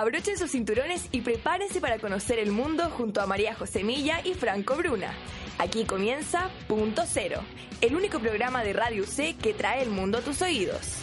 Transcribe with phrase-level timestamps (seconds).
[0.00, 4.32] Abrochen sus cinturones y prepárense para conocer el mundo junto a María José Milla y
[4.32, 5.12] Franco Bruna.
[5.58, 7.42] Aquí comienza Punto Cero,
[7.82, 11.02] el único programa de Radio C que trae el mundo a tus oídos.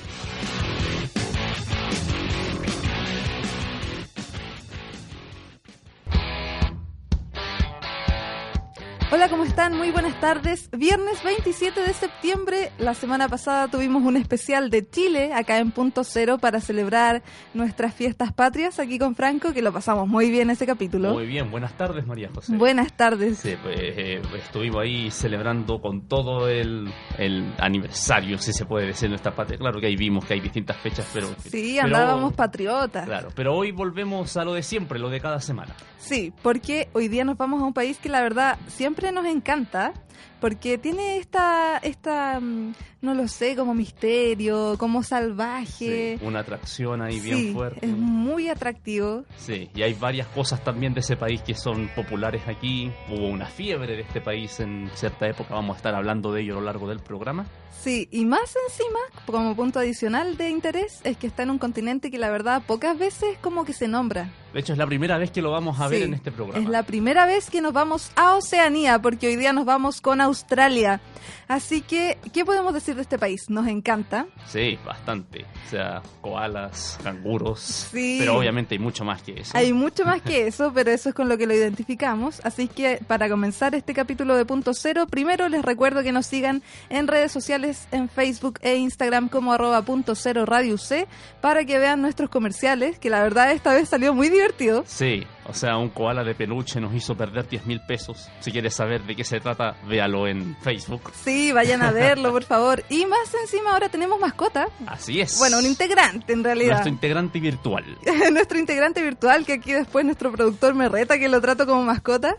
[9.09, 9.77] Hola, ¿cómo están?
[9.77, 10.69] Muy buenas tardes.
[10.77, 16.03] Viernes 27 de septiembre, la semana pasada tuvimos un especial de Chile acá en Punto
[16.03, 20.65] Cero para celebrar nuestras fiestas patrias aquí con Franco, que lo pasamos muy bien ese
[20.65, 21.13] capítulo.
[21.13, 22.57] Muy bien, buenas tardes María José.
[22.57, 23.37] Buenas tardes.
[23.37, 29.07] Sí, pues eh, estuvimos ahí celebrando con todo el, el, aniversario, si se puede decir,
[29.07, 29.57] nuestra patria.
[29.57, 31.29] Claro que ahí vimos que hay distintas fechas, pero...
[31.49, 33.05] Sí, andábamos patriotas.
[33.05, 35.73] Claro, pero hoy volvemos a lo de siempre, lo de cada semana.
[35.97, 39.93] Sí, porque hoy día nos vamos a un país que la verdad siempre nos encanta,
[40.39, 46.17] porque tiene esta, esta mm, no lo sé, como misterio, como salvaje.
[46.17, 47.85] Sí, una atracción ahí bien fuerte.
[47.85, 49.23] Es muy atractivo.
[49.37, 52.91] Sí, y hay varias cosas también de ese país que son populares aquí.
[53.09, 56.53] Hubo una fiebre de este país en cierta época, vamos a estar hablando de ello
[56.53, 57.45] a lo largo del programa.
[57.79, 62.09] Sí, y más encima, como punto adicional de interés, es que está en un continente
[62.09, 64.31] que la verdad pocas veces como que se nombra.
[64.53, 66.63] De hecho, es la primera vez que lo vamos a ver en este programa.
[66.63, 70.21] Es la primera vez que nos vamos a Oceanía, porque hoy día nos vamos con
[70.21, 71.01] Australia.
[71.47, 73.49] Así que, ¿qué podemos decir de este país?
[73.49, 74.27] Nos encanta.
[74.47, 75.45] Sí, bastante.
[75.65, 77.59] O sea, koalas, canguros.
[77.59, 78.17] Sí.
[78.19, 79.57] Pero obviamente hay mucho más que eso.
[79.57, 82.41] Hay mucho más que eso, pero eso es con lo que lo identificamos.
[82.43, 86.63] Así que para comenzar este capítulo de Punto Cero, primero les recuerdo que nos sigan
[86.89, 91.07] en redes sociales, en Facebook e Instagram como arroba punto cero radio C,
[91.41, 94.83] para que vean nuestros comerciales, que la verdad esta vez salió muy divertido.
[94.85, 98.29] Sí, o sea, un koala de peluche nos hizo perder 10 mil pesos.
[98.39, 101.11] Si quieres saber de qué se trata, véalo en Facebook.
[101.13, 102.83] Sí, vayan a verlo, por favor.
[102.89, 104.67] Y más encima ahora tenemos mascota.
[104.85, 105.37] Así es.
[105.39, 106.73] Bueno, un integrante en realidad.
[106.73, 107.85] Nuestro integrante virtual.
[108.31, 112.37] nuestro integrante virtual, que aquí después nuestro productor me reta que lo trato como mascota.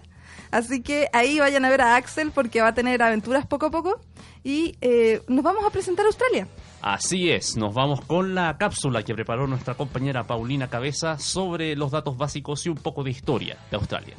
[0.50, 3.70] Así que ahí vayan a ver a Axel porque va a tener aventuras poco a
[3.70, 4.00] poco.
[4.44, 6.48] Y eh, nos vamos a presentar a Australia.
[6.80, 11.90] Así es, nos vamos con la cápsula que preparó nuestra compañera Paulina Cabeza sobre los
[11.90, 14.14] datos básicos y un poco de historia de Australia.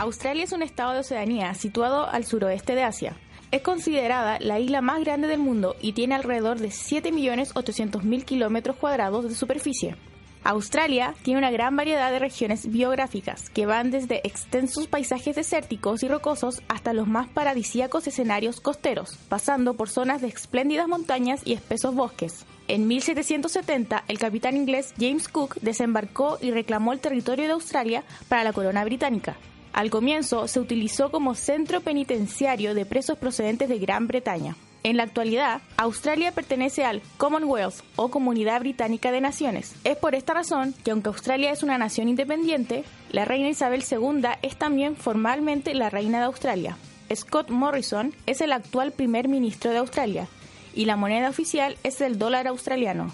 [0.00, 3.18] Australia es un estado de Oceanía situado al suroeste de Asia.
[3.50, 9.28] Es considerada la isla más grande del mundo y tiene alrededor de 7.800.000 kilómetros cuadrados
[9.28, 9.96] de superficie.
[10.42, 16.08] Australia tiene una gran variedad de regiones biográficas que van desde extensos paisajes desérticos y
[16.08, 21.94] rocosos hasta los más paradisíacos escenarios costeros, pasando por zonas de espléndidas montañas y espesos
[21.94, 22.46] bosques.
[22.68, 28.44] En 1770, el capitán inglés James Cook desembarcó y reclamó el territorio de Australia para
[28.44, 29.36] la corona británica.
[29.72, 34.56] Al comienzo se utilizó como centro penitenciario de presos procedentes de Gran Bretaña.
[34.82, 39.74] En la actualidad, Australia pertenece al Commonwealth o Comunidad Británica de Naciones.
[39.84, 44.22] Es por esta razón que aunque Australia es una nación independiente, la reina Isabel II
[44.40, 46.78] es también formalmente la reina de Australia.
[47.14, 50.28] Scott Morrison es el actual primer ministro de Australia
[50.74, 53.12] y la moneda oficial es el dólar australiano.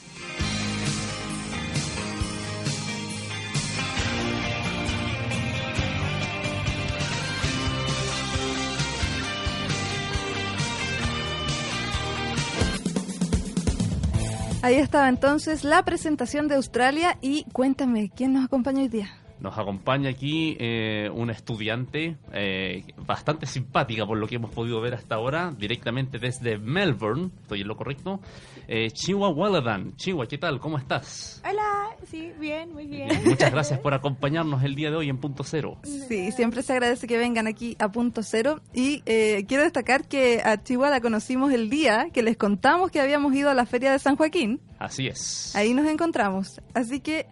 [14.66, 19.14] Ahí estaba entonces la presentación de Australia y cuéntame, ¿quién nos acompaña hoy día?
[19.38, 24.94] Nos acompaña aquí eh, una estudiante eh, bastante simpática por lo que hemos podido ver
[24.94, 28.18] hasta ahora, directamente desde Melbourne, estoy en lo correcto.
[28.66, 29.94] Eh, Chihuahua Walladan.
[29.94, 30.58] Chihuahua, ¿qué tal?
[30.58, 31.40] ¿Cómo estás?
[31.48, 31.75] Hola,
[32.10, 33.08] sí, bien, muy bien.
[33.24, 35.78] Muchas gracias por acompañarnos el día de hoy en Punto Cero.
[35.84, 38.60] Sí, siempre se agradece que vengan aquí a Punto Cero.
[38.72, 43.00] Y eh, quiero destacar que a Chihuahua la conocimos el día que les contamos que
[43.00, 44.60] habíamos ido a la Feria de San Joaquín.
[44.78, 45.54] Así es.
[45.56, 46.60] Ahí nos encontramos.
[46.74, 47.26] Así que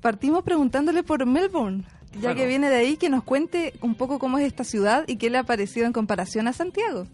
[0.00, 1.84] partimos preguntándole por Melbourne,
[2.20, 5.16] ya que viene de ahí, que nos cuente un poco cómo es esta ciudad y
[5.16, 7.06] qué le ha parecido en comparación a Santiago.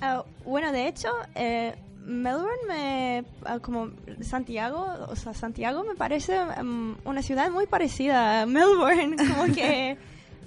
[0.00, 1.74] Ah, bueno, de hecho, eh,
[2.08, 3.90] Melbourne, me, ah, como
[4.22, 9.98] Santiago, o sea, Santiago me parece mm, una ciudad muy parecida a Melbourne, como que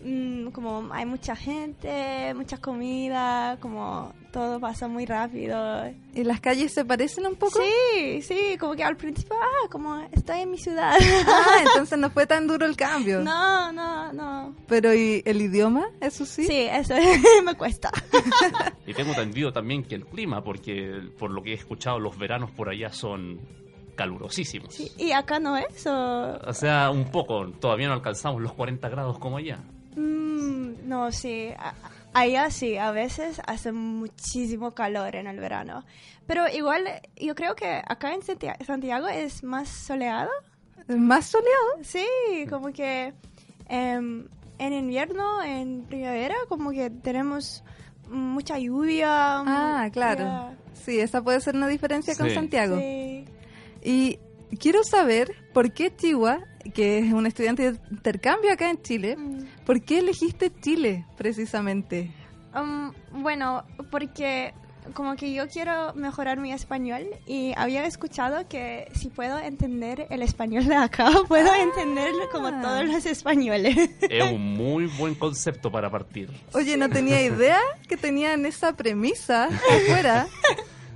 [0.04, 5.92] mm, como hay mucha gente, mucha comida, como todo pasa muy rápido.
[6.14, 7.60] ¿Y las calles se parecen un poco?
[7.62, 10.94] Sí, sí, como que al principio, ah, como estoy en mi ciudad.
[11.28, 13.22] Ah, entonces no fue tan duro el cambio.
[13.22, 14.56] No, no, no.
[14.68, 15.88] Pero ¿y el idioma?
[16.00, 16.46] Eso sí.
[16.46, 16.96] Sí, eso
[17.46, 17.92] me cuesta.
[18.88, 22.52] y tengo entendido también que el clima, porque por lo que he escuchado, los veranos
[22.52, 23.40] por allá son
[23.96, 24.74] calurosísimos.
[24.74, 25.86] Sí, y acá no es.
[25.86, 29.60] O, o sea, un poco, todavía no alcanzamos los 40 grados como allá.
[29.96, 31.50] Mm, no, sí
[32.14, 35.84] allá sí, a veces hace muchísimo calor en el verano.
[36.28, 36.84] Pero igual,
[37.18, 40.30] yo creo que acá en Santia- Santiago es más soleado.
[40.88, 41.84] ¿Más soleado?
[41.84, 42.06] Sí,
[42.50, 43.14] como que
[43.70, 44.28] em,
[44.60, 47.64] en invierno, en primavera, como que tenemos
[48.10, 49.40] mucha lluvia.
[49.40, 50.52] Ah, claro.
[50.74, 52.30] Sí, esa puede ser una diferencia con.
[52.30, 52.78] Santiago.
[52.78, 53.26] sí.
[53.84, 54.20] Y
[54.60, 56.44] quiero saber por qué Chihuahua,
[56.74, 59.46] que es un estudiante de intercambio acá en Chile, Mm.
[59.66, 62.12] ¿por qué elegiste Chile precisamente?
[62.56, 62.92] Um,
[63.24, 64.54] bueno, porque
[64.94, 70.22] como que yo quiero mejorar mi español y había escuchado que si puedo entender el
[70.24, 72.60] español de acá, puedo entenderlo como Ah.
[72.62, 73.78] todos los españoles.
[74.02, 76.30] Es un muy buen concepto para partir.
[76.54, 80.28] Oye, no tenía idea que tenían esa premisa afuera.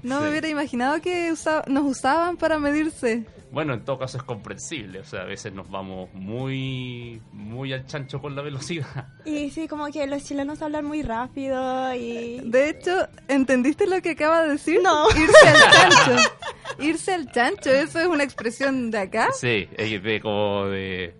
[0.03, 3.23] No me hubiera imaginado que usa- nos usaban para medirse.
[3.55, 7.85] Bueno, en todo caso es comprensible, o sea, a veces nos vamos muy, muy al
[7.85, 9.07] chancho con la velocidad.
[9.25, 12.41] y sí, como que los chilenos hablan muy rápido y...
[12.43, 14.81] De hecho, ¿entendiste lo que acaba de decir?
[14.83, 15.07] No.
[15.09, 16.31] Irse al chancho.
[16.79, 19.29] Irse al chancho, eso es una expresión de acá.
[19.31, 21.15] Sí, es de como de...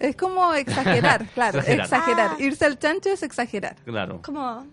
[0.00, 1.86] Es como exagerar, claro, Exagerar.
[1.86, 2.30] exagerar.
[2.34, 2.42] Ah.
[2.42, 3.76] Irse al chancho es exagerar.
[3.86, 4.20] Claro.
[4.22, 4.66] Como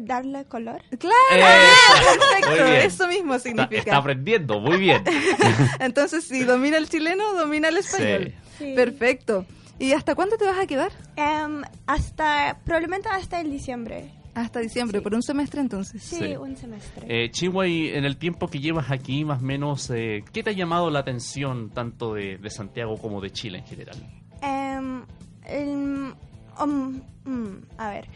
[0.00, 0.82] darle color.
[0.98, 1.14] Claro,
[2.40, 3.78] perfecto, eso mismo Está, significa.
[3.78, 5.02] está aprendiendo, muy bien.
[5.80, 8.34] Entonces, si domina el chileno, domina el español.
[8.58, 8.72] Sí.
[8.74, 9.46] Perfecto.
[9.78, 10.92] ¿Y hasta cuándo te vas a quedar?
[11.16, 14.10] Em, hasta, probablemente hasta el diciembre.
[14.34, 16.02] Hasta diciembre, por un semestre entonces.
[16.02, 16.36] Sí, Sí.
[16.36, 17.06] un semestre.
[17.08, 20.50] Eh, Chihuahua, y en el tiempo que llevas aquí, más o menos, eh, ¿qué te
[20.50, 23.96] ha llamado la atención tanto de, de Santiago como de Chile en general?
[24.42, 25.04] Em,
[25.46, 26.14] el-
[26.60, 28.08] um, mm, a ver,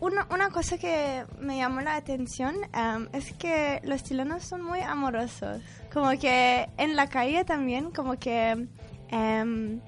[0.00, 2.56] una, una cosa que me llamó la atención
[3.12, 5.62] es que los chilenos son muy amorosos.
[5.92, 8.66] Como que en la calle también, como que
[9.08, 9.80] em,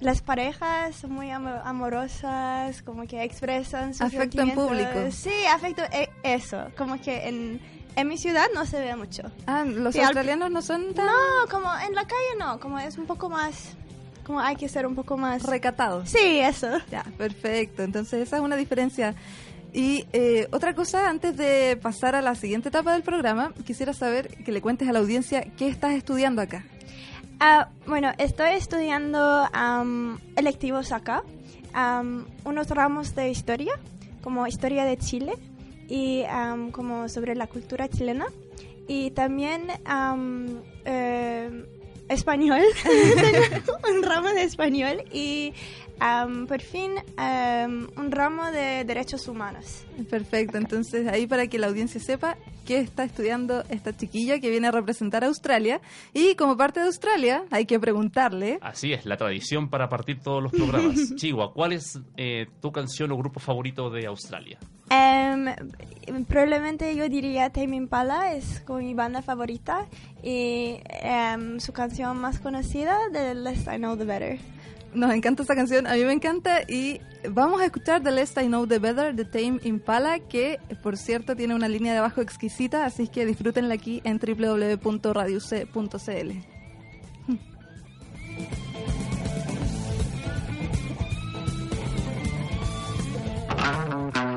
[0.00, 5.10] las parejas son muy amo- amorosas, como que expresan sus Afecto en público.
[5.10, 6.66] Sí, afecto, e- eso.
[6.76, 7.60] Como que en,
[7.96, 9.22] en mi ciudad no se ve mucho.
[9.46, 11.12] Ah, los Sí, australianos no son tan No,
[11.50, 13.76] como en la calle no, como es un poco más,
[14.24, 15.42] como hay que ser un poco más...
[15.44, 16.10] recatados.
[16.10, 16.68] Sí, eso.
[16.90, 17.82] Ya, perfecto.
[17.82, 19.14] Entonces esa es una diferencia.
[19.72, 24.28] Y eh, otra cosa, antes de pasar a la siguiente etapa del programa, quisiera saber
[24.28, 26.64] que le cuentes a la audiencia qué estás estudiando acá.
[27.40, 29.18] Ah, bueno, estoy estudiando
[29.52, 31.24] am, electivos acá,
[31.72, 33.72] am, unos ramos de historia,
[34.22, 35.34] como historia de Chile
[35.88, 38.26] y am, como sobre la cultura chilena
[38.86, 41.66] y también am, eh,
[42.08, 42.62] español,
[43.88, 45.52] un ramo de español y
[46.00, 49.84] am, por fin am, un ramo de derechos humanos.
[50.10, 54.68] Perfecto, entonces ahí para que la audiencia sepa qué está estudiando esta chiquilla que viene
[54.68, 55.80] a representar a Australia.
[56.12, 58.58] Y como parte de Australia, hay que preguntarle.
[58.62, 61.14] Así es, la tradición para partir todos los programas.
[61.16, 64.58] Chihuahua, ¿cuál es eh, tu canción o grupo favorito de Australia?
[64.90, 65.46] Em,
[66.26, 69.86] probablemente yo diría Tame Impala es como mi banda favorita
[70.22, 70.76] y
[71.58, 74.53] su canción más conocida The Less I Know The Better.
[74.94, 78.46] Nos encanta esa canción, a mí me encanta y vamos a escuchar The Less I
[78.46, 82.84] Know The Better de Tame Impala, que por cierto tiene una línea de abajo exquisita,
[82.84, 84.94] así que disfrútenla aquí en www.radiuc.cl.
[94.14, 94.33] Thank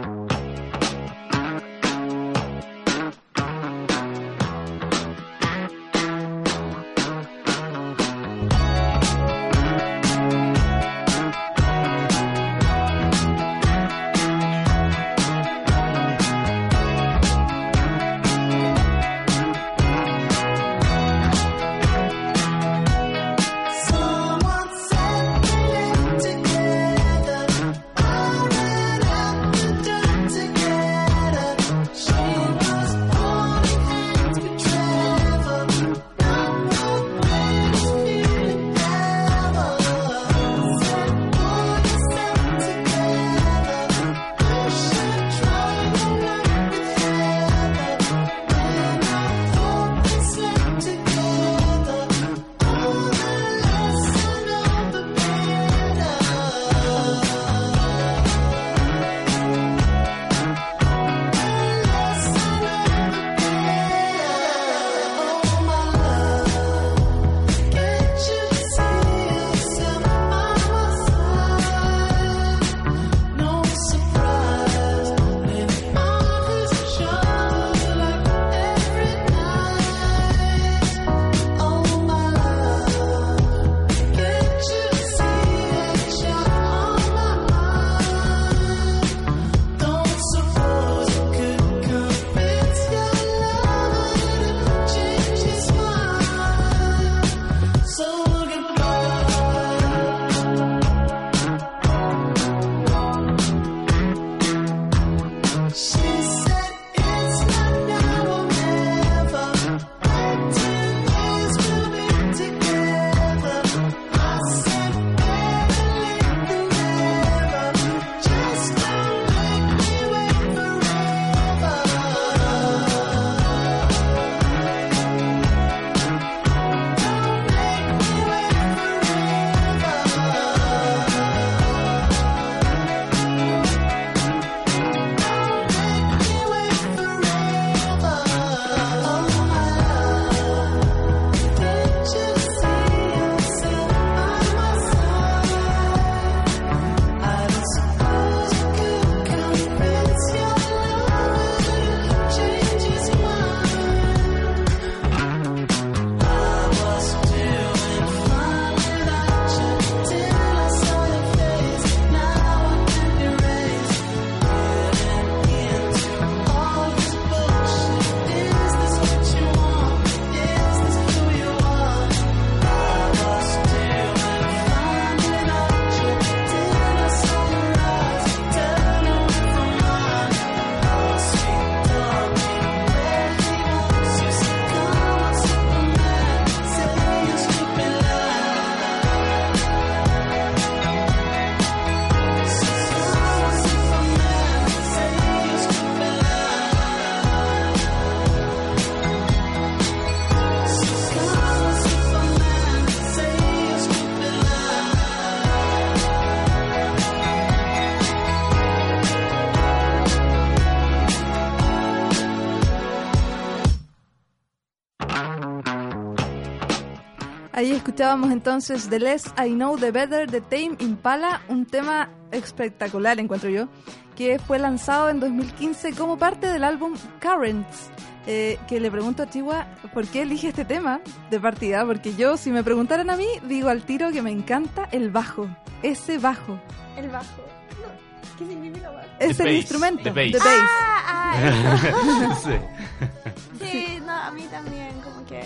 [217.98, 223.50] escuchábamos entonces The Less I Know The Better de Tame Impala, un tema espectacular encuentro
[223.50, 223.70] yo,
[224.16, 227.90] que fue lanzado en 2015 como parte del álbum Currents.
[228.28, 231.00] Eh, que le pregunto a Chihuahua por qué elige este tema
[231.32, 234.88] de partida, porque yo si me preguntaran a mí digo al tiro que me encanta
[234.92, 235.50] el bajo,
[235.82, 236.60] ese bajo.
[236.98, 237.42] El bajo.
[237.82, 239.08] No, ¿Qué significa bajo?
[239.20, 240.04] Es The el bass, instrumento.
[240.04, 240.32] the bass.
[240.34, 240.70] the bass.
[240.70, 243.66] Ah, ah, sí.
[243.66, 245.42] sí, no, a mí también, como que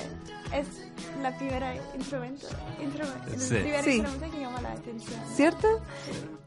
[0.54, 0.68] es
[1.22, 2.48] la primera instrumento,
[2.82, 3.56] instrumento el Sí.
[3.56, 3.92] primer Sí.
[3.98, 5.20] instrumento que llama la atención.
[5.36, 5.82] ¿Cierto?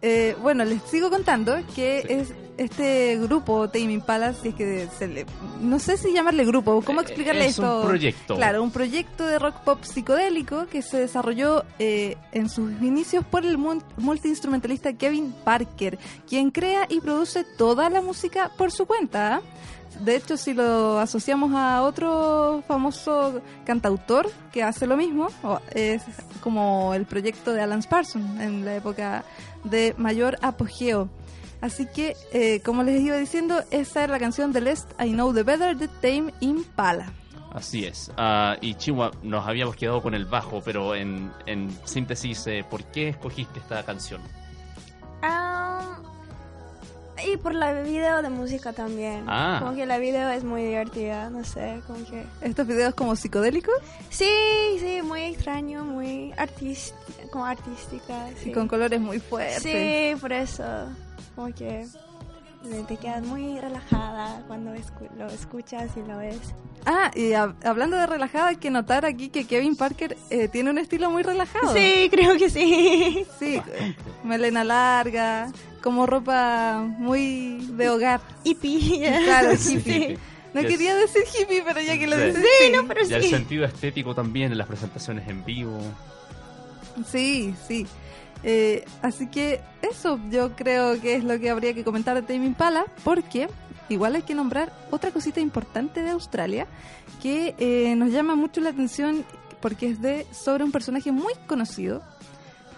[0.07, 2.13] Eh, bueno, les sigo contando que Sí.
[2.13, 5.25] es este grupo Tame Impala, si es que se le,
[5.63, 7.83] no sé si llamarle grupo, ¿cómo Eh, explicarle es un esto?
[7.87, 8.37] proyecto.
[8.37, 13.47] Claro, un proyecto de rock pop psicodélico que se desarrolló eh, en sus inicios por
[13.47, 13.57] el
[13.97, 19.41] multiinstrumentalista Kevin Parker, quien crea y produce toda la música por su cuenta.
[20.01, 25.29] De hecho, si lo asociamos a otro famoso cantautor que hace lo mismo,
[25.73, 26.03] es
[26.41, 29.25] como el proyecto de Alan Parsons en la época
[29.65, 31.09] de mayor apogeo.
[31.61, 35.33] Así que, eh, como les iba diciendo, esa es la canción de Lest I Know
[35.33, 37.13] The Better de Tame Impala.
[37.53, 38.11] Así es.
[38.17, 42.85] Ah, y Chihuahua, nos habíamos quedado con el bajo, pero en, en síntesis, eh, ¿por
[42.85, 44.21] qué escogiste esta canción?
[47.27, 49.25] Y por la video de música también.
[49.27, 49.59] Ah.
[49.61, 52.25] Como que la video es muy divertida, no sé, como que...
[52.41, 53.75] Estos videos como psicodélicos
[54.11, 54.29] Sí,
[54.79, 56.99] sí, muy extraño, muy artística,
[57.31, 58.29] como artística.
[58.43, 58.51] Sí.
[58.51, 59.63] y con colores muy fuertes.
[59.63, 60.65] Sí, por eso.
[61.35, 61.87] Como que
[62.89, 66.39] te quedas muy relajada cuando escu- lo escuchas y lo ves.
[66.87, 70.71] Ah, y hab- hablando de relajada, hay que notar aquí que Kevin Parker eh, tiene
[70.71, 71.73] un estilo muy relajado.
[71.75, 73.27] Sí, creo que sí.
[73.39, 73.61] Sí,
[74.25, 75.51] melena larga,
[75.83, 78.21] como ropa muy de hogar.
[78.45, 79.01] Hippie.
[79.25, 79.75] Claro, Sí.
[79.77, 80.19] hippie.
[80.55, 80.71] No Yes.
[80.71, 82.23] quería decir hippie, pero ya que lo Sí.
[82.27, 82.45] dices.
[82.61, 83.31] Sí, no, pero y el sí.
[83.31, 85.79] sentido estético también en las presentaciones en vivo.
[87.11, 87.87] Sí, sí.
[88.45, 92.47] Eh, así que eso yo creo que es lo que habría que comentar de Tame
[92.47, 93.49] Impala, porque
[93.89, 96.67] igual hay que nombrar otra cosita importante de Australia
[97.23, 99.25] que eh, nos llama mucho la atención
[99.61, 102.03] porque es de sobre un personaje muy conocido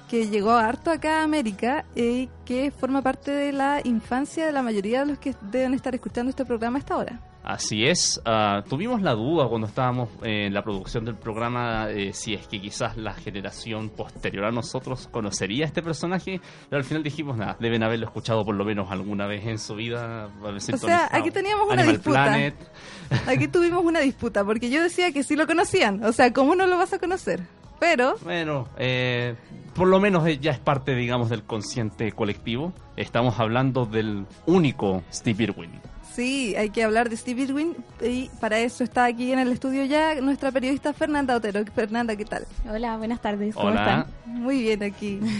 [0.08, 4.62] que llegó harto acá a América y que forma parte de la infancia de la
[4.62, 7.20] mayoría de los que deben estar escuchando este programa a esta hora.
[7.46, 12.34] Así es, ah, tuvimos la duda cuando estábamos en la producción del programa eh, si
[12.34, 17.04] es que quizás la generación posterior a nosotros conocería a este personaje, pero al final
[17.04, 20.24] dijimos nada, deben haberlo escuchado por lo menos alguna vez en su vida.
[20.24, 22.24] haber sintonizado aquí teníamos una Animal disputa.
[22.24, 22.54] Planet.
[23.28, 26.66] Aquí tuvimos una disputa porque yo decía que sí lo conocían, o sea, ¿cómo no
[26.66, 27.44] lo vas a conocer?
[27.78, 29.36] Pero Bueno, eh,
[29.72, 32.72] por lo menos eh, ya es parte, digamos, del consciente colectivo.
[32.96, 35.70] Estamos hablando del único Steve Irwin.
[36.16, 39.84] Sí, hay que hablar de Steve Irwin y para eso está aquí en el estudio
[39.84, 41.62] ya nuestra periodista Fernanda Otero.
[41.74, 42.46] Fernanda, ¿qué tal?
[42.72, 43.54] Hola, buenas tardes.
[43.54, 43.80] ¿Cómo Hola.
[43.82, 44.06] están?
[44.24, 45.20] Muy bien aquí.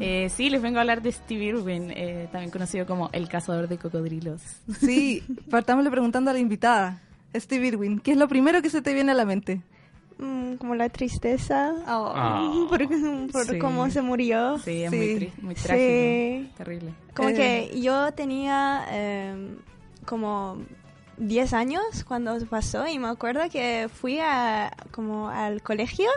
[0.00, 3.66] Eh, sí, les vengo a hablar de Steve Irwin, eh, también conocido como el cazador
[3.68, 4.40] de cocodrilos.
[4.80, 7.02] Sí, partámosle preguntando a la invitada,
[7.34, 9.60] Steve Irwin, ¿qué es lo primero que se te viene a la mente?
[10.18, 12.64] Mm, como la tristeza Ah.
[12.70, 12.78] por,
[13.32, 13.58] por Sí.
[13.58, 14.56] cómo se murió.
[14.58, 14.96] Sí, es Sí.
[14.96, 15.62] muy, muy Sí.
[15.64, 16.92] trágico, terrible.
[17.14, 17.34] Como Eh.
[17.72, 19.56] que yo tenía eh,
[20.08, 20.56] como
[21.18, 26.08] 10 años cuando pasó y me acuerdo que fui a, como al colegio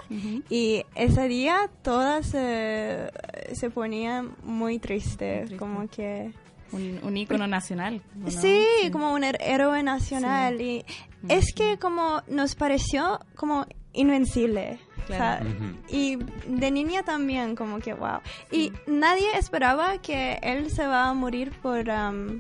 [0.50, 3.12] y ese día todas eh,
[3.52, 5.58] se ponían muy tristes, triste.
[5.58, 6.34] como que...
[6.72, 8.02] Un, un ícono nacional.
[8.16, 8.32] ¿o no?
[8.32, 10.86] Sí, como un héroe nacional y
[11.28, 14.80] es que como nos pareció como invencible.
[15.08, 15.46] Claro.
[15.46, 15.78] o sea, Ujú.
[15.90, 16.18] y
[16.48, 18.20] de niña también, como que wow.
[18.52, 21.90] Y nadie esperaba que él se va a morir por...
[21.90, 22.40] um,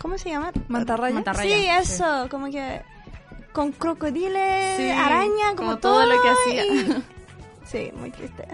[0.00, 0.50] ¿Cómo se llama?
[0.68, 1.14] ¿Mantarraya?
[1.14, 1.56] Mantarraya.
[1.56, 1.92] Sí, sí.
[1.94, 2.82] eso, como que
[3.52, 6.64] con crocodiles, Sí, araña, como, como todo lo que hacía.
[6.66, 7.02] y-
[7.64, 8.48] Sí, muy triste.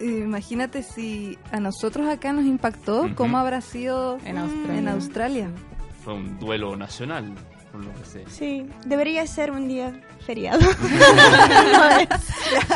[0.00, 3.14] Imagínate si a nosotros acá nos impactó, Ujú.
[3.14, 4.78] ¿cómo habrá sido En Australia.
[4.78, 5.48] en Australia?
[6.02, 7.34] Fue un duelo nacional,
[7.74, 8.24] por lo que sé.
[8.28, 10.60] Sí, debería ser un día feriado.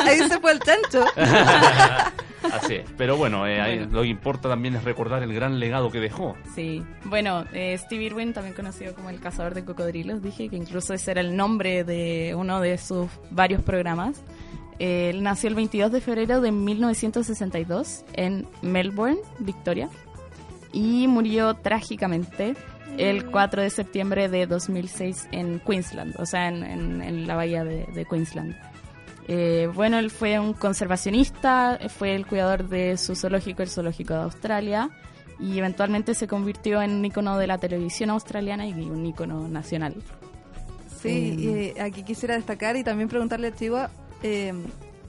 [0.04, 1.04] Ahí se fue el chancho.
[2.52, 2.90] Así es.
[2.96, 6.36] Pero bueno, eh, ahí lo que importa también es recordar el gran legado que dejó.
[6.54, 10.94] Sí, bueno, eh, Steve Irwin, también conocido como el cazador de cocodrilos, dije que incluso
[10.94, 14.22] ese era el nombre de uno de sus varios programas.
[14.78, 19.90] Eh, él nació el 22 de febrero de 1962 en Melbourne, Victoria,
[20.72, 22.54] y murió trágicamente
[22.96, 27.64] el 4 de septiembre de 2006 en Queensland, o sea, en, en- en la bahía
[27.64, 28.56] de, de Queensland.
[29.28, 34.20] Eh, bueno, él fue un conservacionista, fue el cuidador de su zoológico, el zoológico de
[34.20, 34.90] Australia,
[35.38, 39.94] y eventualmente se convirtió en un icono de la televisión australiana y un icono nacional.
[41.00, 43.90] Sí, y, eh, aquí quisiera destacar y también preguntarle a Chihuahua,
[44.22, 44.52] eh,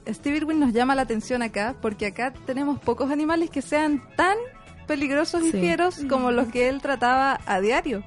[0.08, 4.36] Steve Irwin nos llama la atención acá porque acá tenemos pocos animales que sean tan
[4.90, 5.60] peligrosos y Sí.
[5.60, 8.02] fieros como los que él trataba a diario.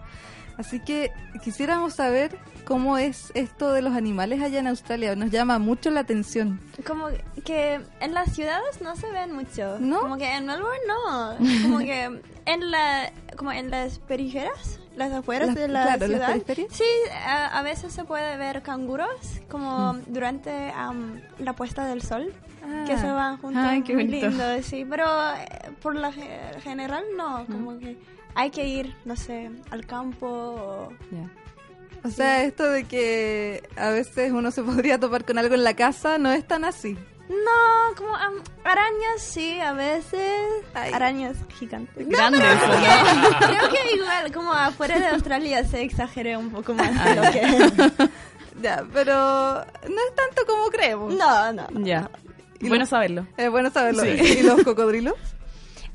[0.57, 5.15] Así que quisiéramos saber cómo es esto de los animales allá en Australia.
[5.15, 6.59] Nos llama mucho la atención.
[6.85, 7.07] Como
[7.45, 9.77] que en las ciudades no se ven mucho.
[9.79, 10.01] ¿No?
[10.01, 11.37] Como que en Melbourne no.
[11.63, 16.09] Como que en la como en las periferias, las afueras Las- de la claro, las
[16.09, 16.27] ciudad.
[16.31, 16.73] periferias.
[16.73, 16.83] Sí,
[17.25, 19.09] a, a veces se puede ver canguros
[19.49, 22.33] como durante am, la puesta del sol.
[22.85, 22.97] Que Ah.
[22.97, 23.61] se van juntos.
[23.65, 24.27] Ay, qué muy bonito.
[24.29, 24.85] lindo, sí.
[24.89, 26.29] Pero eh, por la ge-
[26.61, 27.45] general no.
[27.47, 27.97] Como que
[28.35, 30.93] hay que ir, no sé, al campo o...
[32.05, 35.73] O sea, esto de que a veces uno se podría topar con algo en la
[35.75, 36.97] casa no es tan así.
[37.29, 38.33] No, como am,
[38.63, 40.63] arañas sí, a veces.
[40.73, 40.91] Ay.
[40.93, 42.07] Arañas gigantes.
[42.07, 43.47] Grandes, ¿o no?
[43.47, 48.09] Creo que igual, como afuera de Australia se exageré un poco más de lo que...
[48.61, 51.13] Ya, pero no es tanto como creemos.
[51.15, 51.67] No, no.
[51.83, 52.09] Ya.
[52.59, 53.27] Y Bueno lo- saberlo.
[53.35, 54.03] Es bueno saberlo.
[54.03, 54.09] Sí.
[54.39, 55.15] ¿Y los cocodrilos?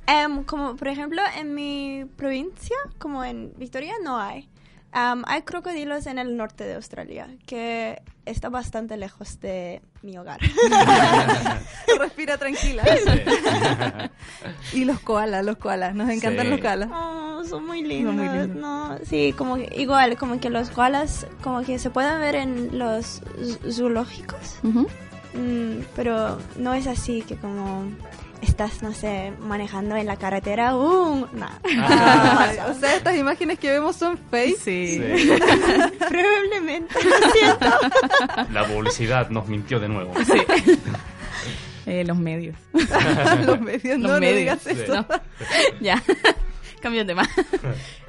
[0.07, 4.49] Em, como por ejemplo en mi provincia, como en Victoria, no hay.
[4.93, 10.41] Am, hay crocodilos en el norte de Australia, que está bastante lejos de mi hogar.
[11.99, 12.83] Respira tranquila.
[14.73, 15.95] Y los koalas, los koalas.
[15.95, 16.51] Nos encantan Sí.
[16.53, 16.89] los koalas.
[16.93, 18.15] Oh, son muy lindos.
[18.15, 18.57] muy lindos.
[18.57, 22.79] No, sí, como que, igual, como que los koalas, como que se pueden ver en
[22.79, 23.21] los
[23.71, 24.59] zoológicos.
[24.63, 27.85] Mm, pero no es así que como
[28.43, 30.77] estás, no sé, manejando en la carretera.
[30.77, 31.47] Uh, no.
[31.79, 34.57] Ah, o sea, estas imágenes que vemos son fake.
[34.59, 35.01] Sí.
[35.17, 35.31] Sí.
[35.99, 37.67] Probablemente, lo siento.
[38.53, 40.13] La publicidad nos mintió de nuevo.
[41.87, 42.55] Eh, los medios.
[43.47, 44.37] los medios, no, Los no medios.
[44.37, 44.71] digas Sí.
[44.73, 44.95] eso.
[44.95, 45.07] No.
[45.81, 46.03] ya.
[46.83, 47.29] Cambio de tema.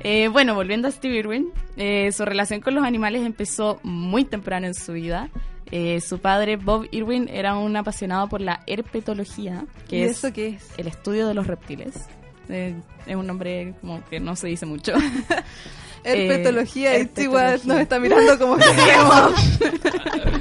[0.02, 4.68] Eh, bueno, volviendo a Steve Irwin, eh, su relación con los animales empezó muy temprano
[4.68, 5.30] en su vida.
[5.72, 10.34] Eh, su padre, Bob Irwin, era un apasionado por la herpetología, que ¿Y es eso
[10.34, 10.68] qué es?
[10.78, 12.08] el estudio de los reptiles.
[12.50, 14.94] Eh, es un nombre como que no se dice mucho.
[16.04, 17.74] Herpetología Eh, Chihuahua herpetología.
[17.74, 18.66] nos está mirando como que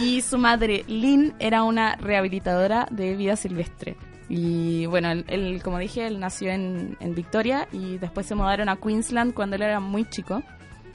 [0.00, 3.96] Y su madre, Lynn, era una rehabilitadora de vida silvestre.
[4.28, 8.68] Y bueno, él, él, como dije, él nació en, en Victoria y después se mudaron
[8.68, 10.42] a Queensland cuando él era muy chico.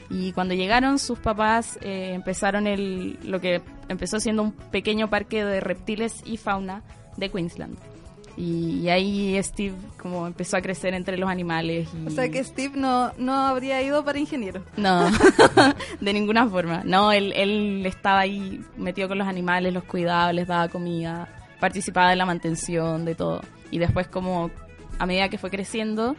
[0.10, 5.44] Y cuando llegaron, sus papás eh, empezaron el, lo que empezó siendo un pequeño parque
[5.44, 6.84] de reptiles y fauna
[7.18, 7.78] de Queensland.
[8.38, 11.88] Y, y ahí Steve como empezó a crecer entre los animales.
[11.94, 12.08] Y...
[12.08, 14.64] O sea que Steve no, no habría ido para ingeniero.
[14.78, 15.10] No,
[16.02, 16.84] de ninguna forma.
[16.84, 22.10] No, él, él estaba ahí metido con los animales, los cuidaba, les daba comida, participaba
[22.10, 23.42] de la mantención, de todo.
[23.72, 24.52] Y después como
[25.00, 26.16] a medida que fue creciendo,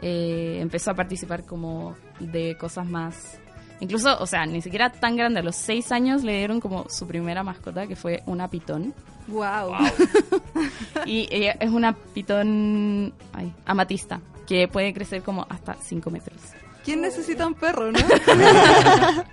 [0.00, 3.38] eh, empezó a participar como de cosas más...
[3.80, 5.40] Incluso, o sea, ni siquiera tan grande.
[5.40, 8.94] A los seis años le dieron como su primera mascota, que fue una pitón.
[9.28, 9.72] Wow.
[11.06, 16.38] Y ella es una pitón ay, amatista, que puede crecer como hasta 5 metros.
[16.84, 17.98] ¿Quién necesita un perro, no?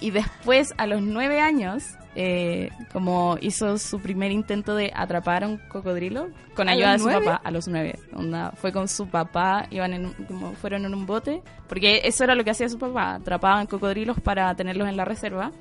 [0.00, 1.84] Y después, a los nueve años,
[2.18, 6.98] eh, como hizo su primer intento de atrapar a un cocodrilo, con ¿A ayuda de
[6.98, 7.26] su nueve?
[7.26, 7.98] papá, a los nueve.
[8.14, 12.34] Onda, fue con su papá, iban en, como fueron en un bote, porque eso era
[12.34, 15.52] lo que hacía su papá, atrapaban cocodrilos para tenerlos en la reserva.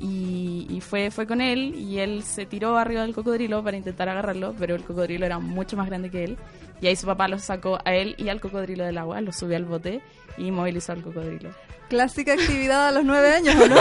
[0.00, 4.08] Y, y fue, fue con él y él se tiró arriba del cocodrilo para intentar
[4.08, 6.38] agarrarlo, pero el cocodrilo era mucho más grande que él.
[6.80, 9.56] Y ahí su papá lo sacó a él y al cocodrilo del agua, lo subió
[9.56, 10.00] al bote
[10.36, 11.50] y movilizó al cocodrilo.
[11.88, 13.76] Clásica actividad a los nueve años, ¿o no?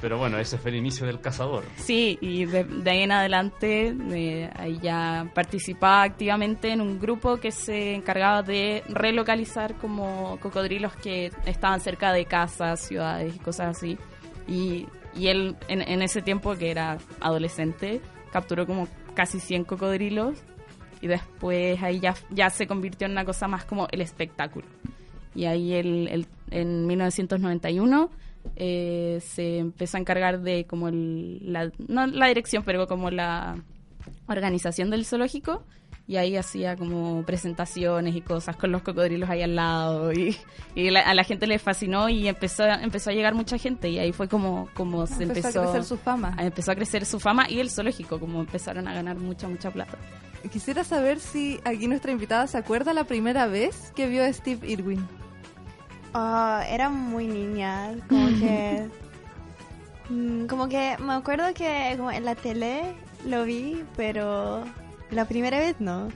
[0.00, 1.64] Pero bueno, ese fue el inicio del cazador.
[1.76, 7.38] Sí, y de, de ahí en adelante eh, ahí ya participaba activamente en un grupo
[7.38, 13.76] que se encargaba de relocalizar como cocodrilos que estaban cerca de casas, ciudades y cosas
[13.76, 13.98] así.
[14.46, 18.00] Y, y él en, en ese tiempo que era adolescente
[18.32, 20.38] capturó como casi 100 cocodrilos
[21.00, 24.66] y después ahí ya, ya se convirtió en una cosa más como el espectáculo.
[25.34, 28.10] Y ahí él, él- en 1991
[28.56, 33.56] eh, se empezó a encargar de como el, la, no la dirección, pero como la
[34.26, 35.62] organización del zoológico.
[36.08, 40.10] Y ahí hacía como presentaciones y cosas con los cocodrilos ahí al lado.
[40.12, 40.34] Y,
[40.74, 43.90] y la- a la gente le fascinó y empezó, empezó a llegar mucha gente.
[43.90, 46.34] Y ahí fue como, como se Empezó empezó, a crecer su fama.
[46.40, 49.98] empezó a crecer su fama y el zoológico, como empezaron a ganar mucha, mucha plata.
[50.50, 54.66] Quisiera saber si aquí nuestra invitada se acuerda la primera vez que vio a Steve
[54.66, 55.06] Irwin.
[56.14, 58.88] Ah, era muy niña, como que...
[60.08, 62.94] mm, como que me acuerdo que como en la tele
[63.26, 64.64] lo vi, pero
[65.10, 66.08] la primera vez no.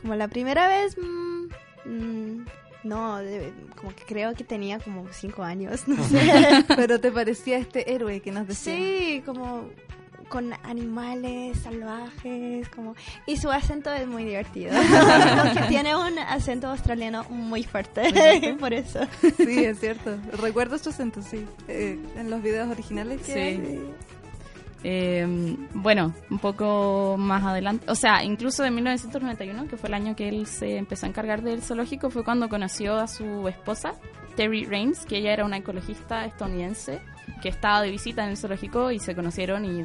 [0.00, 0.96] Como la primera vez...
[0.96, 2.46] mm, mm,
[2.84, 6.64] no, de- como que creo que tenía como cinco años, no sé.
[6.76, 8.74] Pero te parecía este héroe que nos decía.
[8.74, 9.68] Sí, como
[10.28, 12.94] con animales salvajes, como
[13.26, 14.72] y su acento es muy divertido,
[15.42, 19.00] porque tiene un acento australiano muy fuerte, por eso.
[19.38, 20.18] Sí, es cierto.
[20.40, 21.46] Recuerdo su acento, sí.
[21.66, 23.38] Eh, en los videos originales que Sí.
[23.38, 23.80] hay.
[24.84, 30.14] Eh, bueno, un poco más adelante, o sea, incluso de 1991, que fue el año
[30.14, 33.94] que él se empezó a encargar del zoológico, fue cuando conoció a su esposa,
[34.36, 37.00] Terry Raines, que ella era una ecologista estadounidense
[37.42, 39.84] que estaba de visita en el zoológico y se conocieron y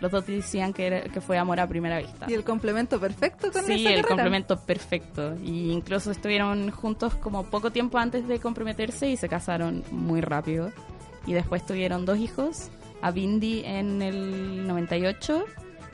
[0.00, 2.26] los dos decían que, era- que fue amor a primera vista.
[2.28, 4.08] Y el complemento perfecto con Sí, esa el carrera.
[4.08, 5.36] complemento perfecto.
[5.42, 10.72] Y incluso estuvieron juntos como poco tiempo antes de comprometerse y se casaron muy rápido.
[11.26, 12.70] Y después tuvieron dos hijos,
[13.04, 15.44] a Bindi en el 98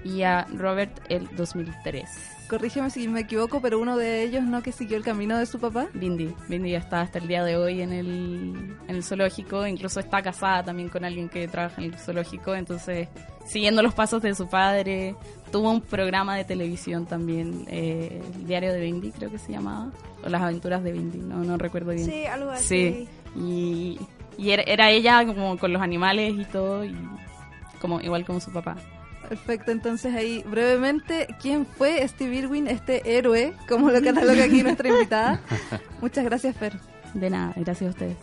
[0.04, 2.08] y a Robert el 2003.
[2.48, 5.58] Corrígeme si me equivoco, pero uno de ellos no que siguió el camino de su
[5.58, 5.88] papá.
[5.92, 9.98] Bindi, Bindi ya está hasta el día de hoy en el, en el zoológico, incluso
[9.98, 13.08] está casada también con alguien que trabaja en el zoológico, entonces
[13.44, 15.16] siguiendo los pasos de su padre,
[15.50, 19.90] tuvo un programa de televisión también, eh, el diario de Bindi creo que se llamaba,
[20.24, 22.06] o las aventuras de Bindi, no, no recuerdo bien.
[22.06, 22.64] Sí, algo así.
[22.64, 23.98] Sí, y,
[24.40, 26.96] y era, era ella como con los animales y todo, y
[27.80, 28.76] como igual como su papá.
[29.28, 34.88] Perfecto, entonces ahí brevemente, ¿quién fue Steve Irwin, este héroe, como lo cataloga aquí nuestra
[34.92, 35.40] invitada?
[36.00, 36.72] Muchas gracias, Fer.
[37.14, 38.16] De nada, gracias a ustedes.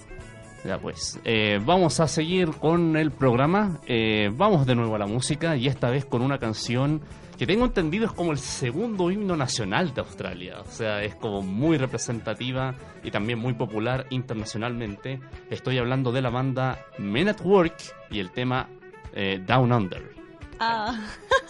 [0.66, 3.80] Ya pues, eh, vamos a seguir con el programa.
[3.86, 7.02] Eh, vamos de nuevo a la música y esta vez con una canción
[7.38, 10.62] que tengo entendido es como el segundo himno nacional de Australia.
[10.62, 15.20] O sea, es como muy representativa y también muy popular internacionalmente.
[15.50, 17.76] Estoy hablando de la banda Men at Work
[18.10, 18.68] y el tema
[19.14, 20.18] eh, Down Under,
[20.60, 21.00] Ah,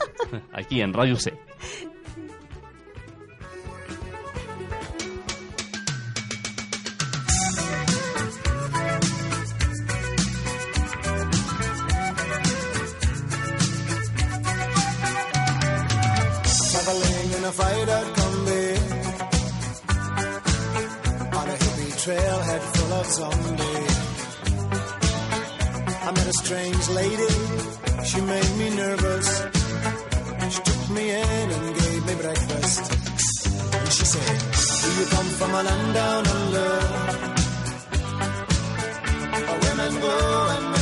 [0.52, 1.34] aquí en Radio C.
[17.48, 18.66] a fighter combi
[21.40, 23.98] on a hippie trailhead full of zombies.
[26.08, 27.34] I met a strange lady,
[28.10, 29.30] she made me nervous.
[30.54, 32.84] She took me in and gave me breakfast.
[33.76, 34.36] And she said,
[34.82, 36.72] Do you come from a land down under?
[39.48, 40.16] Where women go
[40.56, 40.77] and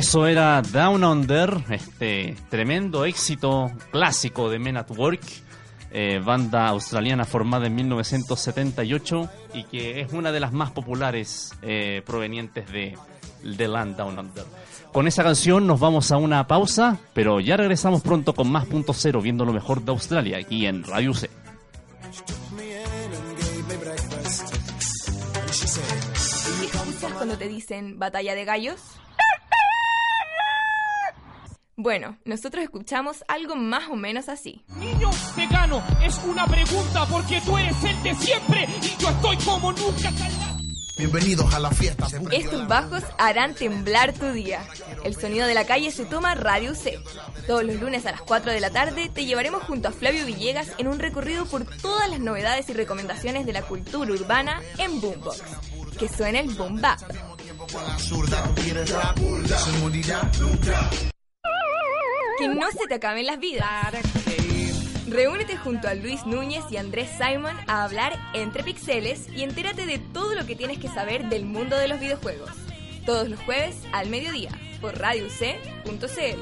[0.00, 5.20] Eso era Down Under, este tremendo éxito clásico de Men at Work,
[5.90, 12.00] eh, banda australiana formada en 1978 y que es una de las más populares eh,
[12.06, 12.96] provenientes de
[13.58, 14.46] The Land Down Under.
[14.90, 18.94] Con esa canción nos vamos a una pausa, pero ya regresamos pronto con más punto
[18.94, 21.28] cero, viendo lo mejor de Australia aquí en Radio C.
[22.56, 24.54] me in and gave me breakfast.
[25.42, 26.40] And she said,
[26.80, 28.99] ¿Escuchas cuando te dicen batalla de gallos?
[31.82, 34.62] Bueno, nosotros escuchamos algo más o menos así.
[34.78, 35.82] Niño, te gano.
[36.04, 40.12] Es una pregunta porque tú eres el de siempre y yo estoy como nunca.
[40.98, 42.06] Bienvenidos a la fiesta.
[42.32, 44.62] Estos bajos harán temblar tu día.
[45.04, 47.02] El sonido de la calle se toma Radio C.
[47.46, 50.72] Todos los lunes a las 4 de la tarde te llevaremos junto a Flavio Villegas
[50.76, 55.42] en un recorrido por todas las novedades y recomendaciones de la cultura urbana en Boombox.
[55.98, 57.00] Que suena el boom bap.
[62.40, 63.68] Que no se te acaben las vidas.
[65.06, 69.98] Reúnete junto a Luis Núñez y Andrés Simon a hablar entre pixeles y entérate de
[69.98, 72.50] todo lo que tienes que saber del mundo de los videojuegos.
[73.04, 76.40] Todos los jueves al mediodía por radioc.cl.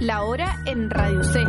[0.00, 1.44] La hora en Radio C.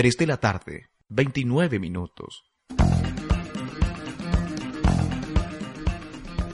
[0.00, 2.50] Tres de la tarde, 29 minutos.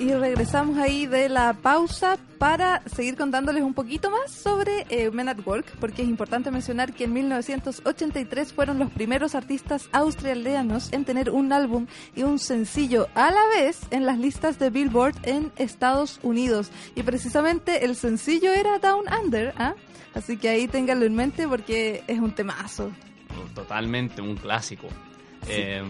[0.01, 5.29] Y regresamos ahí de la pausa para seguir contándoles un poquito más sobre eh, Men
[5.29, 11.05] at Work, porque es importante mencionar que en 1983 fueron los primeros artistas australianos en
[11.05, 15.53] tener un álbum y un sencillo a la vez en las listas de Billboard en
[15.55, 16.73] Estados Unidos.
[16.97, 19.77] Y precisamente el sencillo era Down Under, ¿ah?
[20.15, 22.91] Así que ahí ténganlo en mente porque es un temazo.
[23.55, 24.89] Totalmente, un clásico.
[25.49, 25.83] Eh,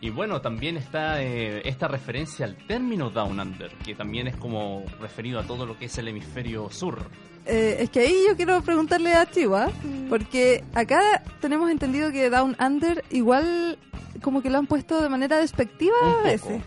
[0.00, 4.84] y bueno, también está eh, esta referencia al término Down Under, que también es como
[5.00, 6.98] referido a todo lo que es el hemisferio sur.
[7.46, 9.72] Eh, es que ahí yo quiero preguntarle a Chihuahua,
[10.10, 13.78] porque acá tenemos entendido que Down Under igual
[14.20, 16.24] como que lo han puesto de manera despectiva Un a poco.
[16.24, 16.62] veces.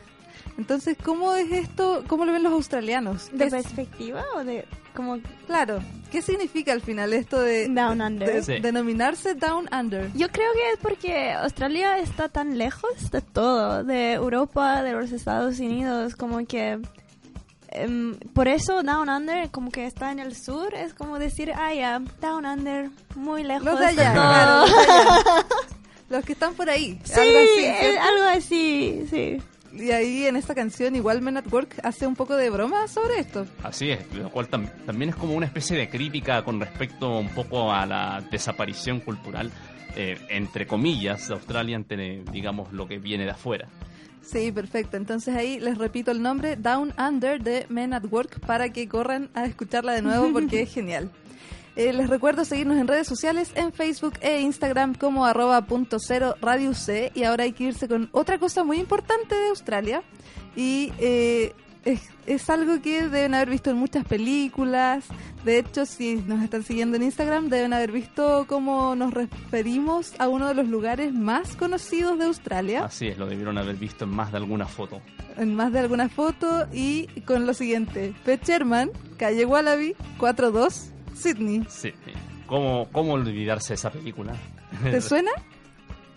[0.58, 2.04] Entonces, ¿cómo es esto?
[2.08, 3.32] ¿Cómo lo ven los australianos?
[3.32, 5.80] ¿De ¿Qué es- perspectiva o de como claro,
[6.12, 8.34] ¿qué significa al final esto de, Down de- Under?
[8.34, 8.60] de- Sí.
[8.62, 10.12] denominarse Down Under?
[10.14, 15.12] Yo creo que es porque Australia está tan lejos de todo, de Europa, de los
[15.12, 16.80] Estados Unidos, como que
[17.70, 21.74] em, por eso Down Under, como que está en el sur, es como decir, ah,
[21.74, 24.22] ya, Down Under, muy lejos Los de allá, todo.
[24.24, 25.46] claro, los de allá.
[26.10, 27.00] Los que están por ahí.
[27.04, 28.02] Sí, algo así, es ¿cierto?
[28.04, 29.38] algo así, sí.
[29.76, 33.20] Y ahí en esta canción igual Men at Work hace un poco de broma sobre
[33.20, 33.48] esto.
[33.64, 37.30] Así es, lo cual tam- también es como una especie de crítica con respecto un
[37.30, 39.52] poco a la desaparición cultural,
[39.96, 43.68] eh, entre comillas, de Australia ante, digamos, lo que viene de afuera.
[44.22, 44.96] Sí, perfecto.
[44.96, 49.30] Entonces ahí les repito el nombre, Down Under de Men at Work, para que corran
[49.34, 51.10] a escucharla de nuevo porque es genial.
[51.76, 56.36] Eh, les recuerdo seguirnos en redes sociales, en Facebook e Instagram como arroba punto cero
[56.42, 57.12] Radio C.
[57.16, 60.04] Y ahora hay que irse con otra cosa muy importante de Australia.
[60.56, 65.06] Y eh, es, es algo que deben haber visto en muchas películas.
[65.44, 70.30] De hecho, si nos están siguiendo en Instagram, deben haber visto cómo nos referimos a
[70.30, 74.12] uno de los lugares más conocidos de Australia Así es, lo debieron haber visto en
[74.12, 75.02] más de alguna foto.
[75.38, 78.14] en más de alguna foto y con lo siguiente.
[78.24, 78.40] P.
[78.42, 81.66] Sherman, calle Wallaby, 42, Sydney.
[81.70, 81.94] Sí.
[82.48, 84.34] ¿Cómo, cómo olvidarse de esa película?
[84.84, 85.32] ¿Te suena?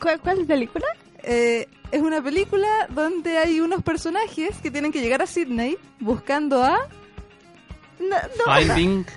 [0.01, 0.87] ¿Cuál, cuál película?
[1.23, 6.63] Eh, es una película donde hay unos personajes que tienen que llegar a Sydney buscando
[6.63, 6.89] a...
[7.99, 8.55] No, no.
[8.55, 9.07] Finding.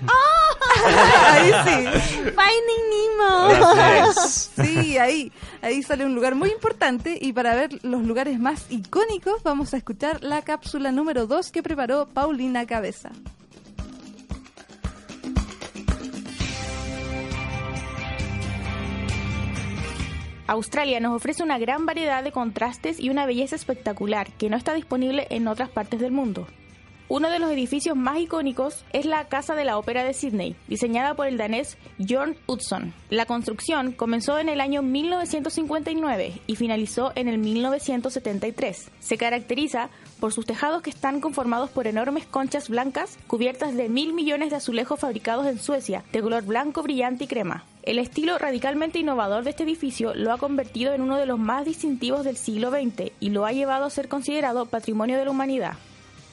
[1.26, 1.86] ahí sí.
[2.22, 4.12] Finding Nemo.
[4.14, 5.30] Sí, ahí.
[5.60, 9.76] Ahí sale un lugar muy importante y para ver los lugares más icónicos vamos a
[9.76, 13.10] escuchar la cápsula número 2 que preparó Paulina Cabeza.
[20.50, 24.74] Australia nos ofrece una gran variedad de contrastes y una belleza espectacular que no está
[24.74, 26.48] disponible en otras partes del mundo.
[27.10, 31.14] Uno de los edificios más icónicos es la Casa de la Ópera de Sydney, diseñada
[31.14, 32.94] por el danés Björn Utzon.
[33.08, 38.92] La construcción comenzó en el año 1959 y finalizó en el 1973.
[39.00, 44.12] Se caracteriza por sus tejados que están conformados por enormes conchas blancas cubiertas de mil
[44.12, 47.64] millones de azulejos fabricados en Suecia, de color blanco brillante y crema.
[47.82, 51.64] El estilo radicalmente innovador de este edificio lo ha convertido en uno de los más
[51.64, 55.72] distintivos del siglo XX y lo ha llevado a ser considerado patrimonio de la humanidad.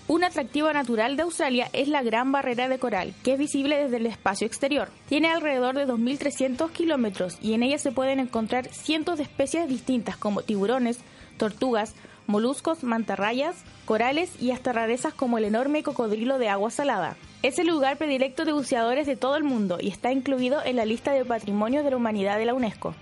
[0.10, 3.98] Un atractivo natural de Australia es la Gran Barrera de Coral, que es visible desde
[3.98, 4.90] el espacio exterior.
[5.10, 10.16] Tiene alrededor de 2.300 kilómetros y en ella se pueden encontrar cientos de especies distintas
[10.16, 11.00] como tiburones,
[11.36, 11.94] tortugas,
[12.26, 17.18] moluscos, mantarrayas, corales y hasta rarezas como el enorme cocodrilo de agua salada.
[17.44, 20.86] Es el lugar predilecto de buceadores de todo el mundo y está incluido en la
[20.86, 22.96] lista de Patrimonio de la Humanidad de la UNESCO.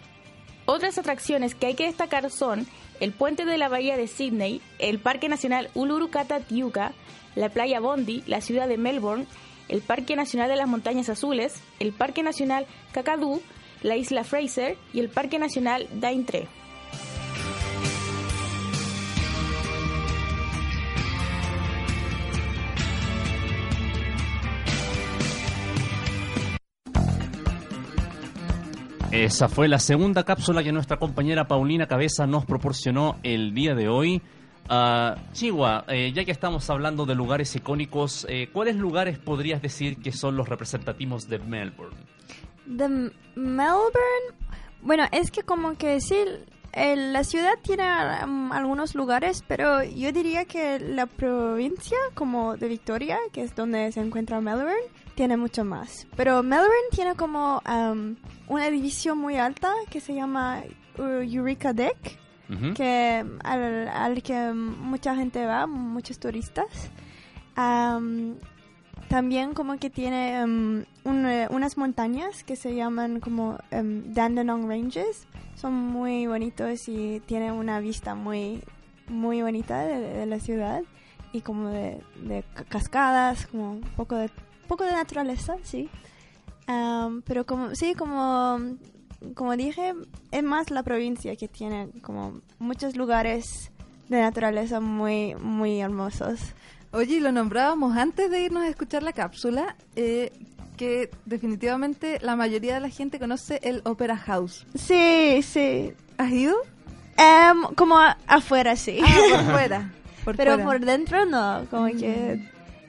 [0.65, 2.65] Otras atracciones que hay que destacar son
[2.99, 6.93] el puente de la bahía de Sydney, el Parque Nacional Uluru Kata Tiuka,
[7.35, 9.27] la playa Bondi, la ciudad de Melbourne,
[9.67, 13.41] el Parque Nacional de las Montañas Azules, el Parque Nacional Kakadu,
[13.81, 16.47] la isla Fraser y el Parque Nacional Daintree.
[29.15, 33.87] Esa fue la segunda cápsula que nuestra compañera Paulina Cabeza nos proporcionó el día de
[33.87, 34.21] hoy.
[34.67, 40.01] Ah, Chihuahua, eh, ya que estamos hablando de lugares icónicos, eh, ¿cuáles lugares podrías decir
[40.01, 41.95] que son los representativos de Melbourne?
[42.65, 42.89] De
[43.35, 44.35] Melbourne,
[44.81, 46.17] bueno, es que como que sí,
[46.73, 47.85] la ciudad tiene
[48.21, 53.93] um, algunos lugares, pero yo diría que la provincia como de Victoria, que es donde
[53.93, 54.75] se encuentra Melbourne,
[55.15, 56.05] tiene mucho más.
[56.15, 58.15] Pero Melbourne tiene como um,
[58.47, 60.61] una división muy alta que se llama
[60.97, 62.19] uh, Eureka Deck,
[62.75, 66.67] que al, al que mucha gente va, muchos turistas.
[67.55, 68.35] Am,
[69.09, 70.85] también como que tiene un,
[71.25, 75.27] eh, unas montañas que se llaman como em, Dandenong Ranges.
[75.55, 78.61] Son muy bonitos y tienen una vista muy,
[79.07, 80.81] muy bonita de, de la ciudad
[81.33, 84.29] y como de, de ca- cascadas, como un poco de,
[84.65, 85.89] poco de naturaleza, sí.
[87.25, 88.59] Pero como, sí, como,
[89.35, 89.93] como dije,
[90.31, 93.71] es más la provincia que tiene como muchos lugares
[94.09, 96.39] de naturaleza muy, muy hermosos.
[96.91, 100.31] Oye, lo nombrábamos antes de irnos a escuchar la cápsula, eh,
[100.77, 104.65] que definitivamente la mayoría de la gente conoce el Opera House.
[104.75, 105.93] Sí, sí.
[106.17, 106.55] ¿Has ido?
[107.17, 108.99] Em, como a- afuera, sí.
[109.03, 109.91] Ah, por fuera.
[110.25, 110.65] por Pero fuera.
[110.65, 111.97] por dentro no, como Mm.
[111.97, 112.39] que...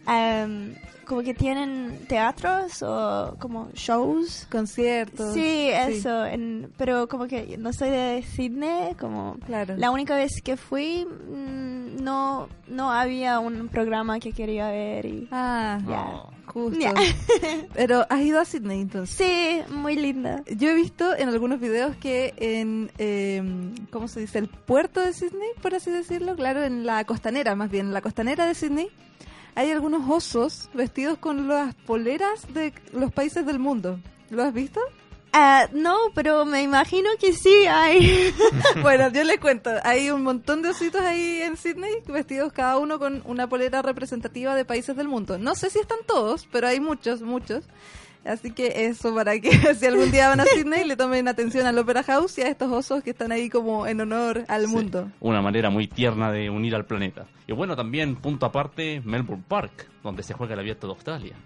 [0.08, 0.74] em,
[1.06, 4.46] como que tienen teatros o como shows.
[4.50, 5.32] Conciertos.
[5.34, 6.26] Sí, eso.
[6.26, 9.76] en- pero como que no soy de Sydney, como Claro.
[9.76, 15.28] la única vez que fui mm, no no había un programa que quería ver y
[15.30, 16.22] Ah, ya.
[16.52, 16.78] justo.
[16.78, 16.92] Ya.
[17.74, 19.16] Pero has ido a Sydney entonces.
[19.16, 20.42] Sí, muy linda.
[20.56, 23.42] Yo he visto en algunos videos que en, eh,
[23.90, 24.38] ¿cómo se dice?
[24.40, 28.00] El puerto de Sydney, por así decirlo, claro, en la costanera, más bien, en la
[28.02, 28.88] costanera de Sydney,
[29.56, 33.98] hay algunos osos vestidos con las poleras de los países del mundo.
[34.30, 34.80] ¿Lo has visto?
[35.32, 38.32] Ah, no, pero me imagino que sí hay.
[38.82, 39.70] bueno, yo les cuento.
[39.82, 44.54] Hay un montón de ositos ahí en Sydney, vestidos cada uno con una polera representativa
[44.54, 45.38] de países del mundo.
[45.38, 47.64] No sé si están todos, pero hay muchos, muchos.
[48.26, 51.78] Así que eso para que si algún día van a Sydney le tomen atención al
[51.78, 55.10] Opera House y a estos osos que están ahí como en honor al mundo.
[55.20, 57.26] Una manera muy tierna de unir al planeta.
[57.46, 61.36] Y bueno, también, punto aparte, Melbourne Park, donde se juega el abierto de Australia.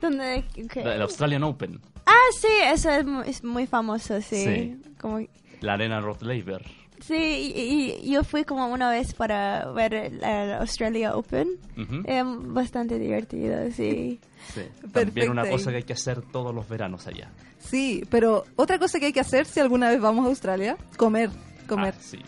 [0.00, 0.44] ¿Dónde?
[0.74, 1.80] El Australian Open.
[2.06, 4.44] Ah, sí, eso es muy, es muy famoso, sí.
[4.44, 4.82] Sí.
[5.00, 5.20] Como,
[5.60, 6.64] La arena Rod Laver.
[7.00, 11.58] Sí, y, y yo fui como una vez para ver el, Australia Open.
[12.04, 14.20] Eh, bastante divertido, sí.
[14.54, 14.62] Sí.
[14.92, 17.30] También una cosa que hay que hacer todos los veranos allá.
[17.58, 21.30] Sí, pero otra cosa que hay que hacer si alguna vez vamos a Australia, comer,
[21.66, 21.94] comer.
[21.96, 22.18] Ah, sí.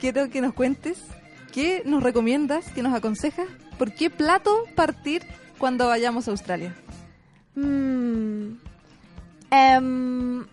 [0.00, 1.02] Quiero que nos cuentes
[1.52, 3.46] qué nos recomiendas, qué nos aconsejas,
[3.78, 5.22] por qué plato partir
[5.58, 6.74] cuando vayamos a Australia.
[7.54, 8.54] Mm.
[9.50, 10.46] Em,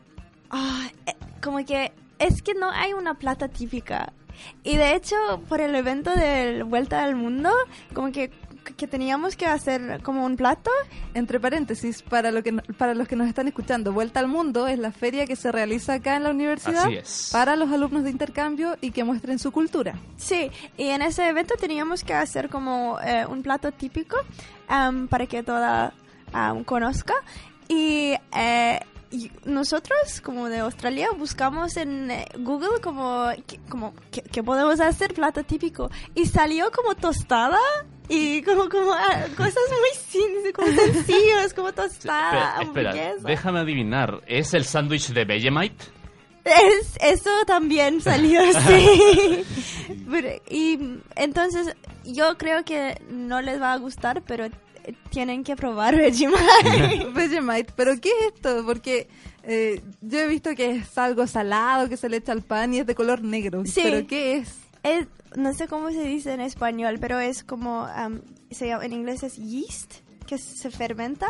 [0.52, 4.14] ah, eh, como que es que no hay una plata típica.
[4.64, 5.16] Y de hecho,
[5.50, 7.50] por el evento de Vuelta al Mundo,
[7.94, 8.32] como que,
[8.78, 10.72] que teníamos que hacer como un plato.
[11.14, 14.68] Entre paréntesis, para, lo que, no- para los que nos están escuchando, Vuelta al Mundo
[14.68, 17.30] es la feria que se realiza acá en la universidad Así es.
[17.34, 19.96] para los alumnos de intercambio y que muestren su cultura.
[20.16, 24.16] Sí, y en ese evento teníamos que hacer como eh, un plato típico
[25.10, 25.94] para que toda
[26.66, 27.16] conozca.
[27.68, 28.80] Y, eh,
[29.12, 34.80] y nosotros, como de Australia, buscamos en eh, Google como, que- como ¿qué, qué podemos
[34.80, 35.90] hacer plato típico.
[36.16, 37.58] Y salió como tostada
[38.08, 43.28] y como, como ah, cosas muy como sencillas, como tostada, Espera, espera, hamburguesa.
[43.28, 44.22] déjame adivinar.
[44.28, 45.86] ¿Es el sándwich de Vegemite?
[46.46, 49.44] Es, eso también salió, sí.
[50.10, 50.80] Pero- y
[51.16, 54.48] entonces yo creo que no les va a gustar, pero
[55.10, 57.10] tienen que probar Vegemite.
[57.14, 58.64] Vegemite, pero ¿qué es esto?
[58.66, 59.08] Porque
[59.44, 62.80] eh, yo he visto que es algo salado que se le echa al pan y
[62.80, 63.64] es de color negro.
[63.66, 63.82] Sí.
[63.84, 64.56] ¿Pero qué es?
[64.84, 68.94] es- no sé cómo se dice en español, pero es como, am, se llama- en
[68.94, 71.28] inglés es yeast, que se fermenta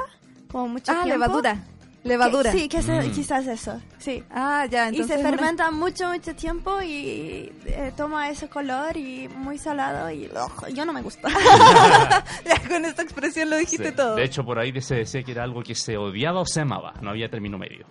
[0.49, 1.09] como mucho Ah, tiempo.
[1.09, 1.63] levadura.
[2.03, 2.51] Levadura.
[2.51, 3.11] Que- sí, que se- Mm.
[3.11, 4.23] quizás eso, sí.
[4.31, 8.95] Ah, ya, y entonces se una- fermenta mucho, mucho tiempo y eh, toma ese color
[8.95, 11.27] y muy salado y ugh, yo no me gusta.
[12.45, 13.95] Ya, con esta expresión lo dijiste Sí.
[13.95, 14.15] todo.
[14.15, 16.93] De hecho, por ahí se decía que era algo que se odiaba o se amaba.
[17.01, 17.85] No había término medio.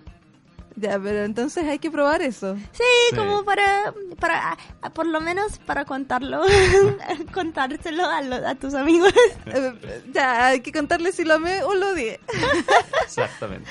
[0.77, 2.55] Ya, pero entonces hay que probar eso.
[2.73, 3.17] Sí, Sí.
[3.17, 4.57] como para, para,
[4.95, 6.43] por lo menos para contarlo,
[7.35, 9.13] contárselo a, lo- a tus amigos.
[10.15, 12.21] Ya, hay que contarle si lo amé o lo odié.
[13.05, 13.69] Exactamente.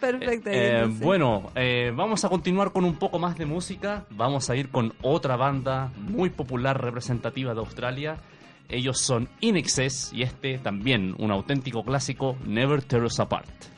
[0.00, 0.50] Perfecto.
[0.50, 1.00] Eh, entonces.
[1.04, 4.04] bueno, eh, vamos a continuar con un poco más de música.
[4.10, 8.16] Vamos a ir con otra banda muy popular, representativa de Australia.
[8.68, 13.77] Ellos son In Excess y este también un auténtico clásico, Never Tear Us Apart.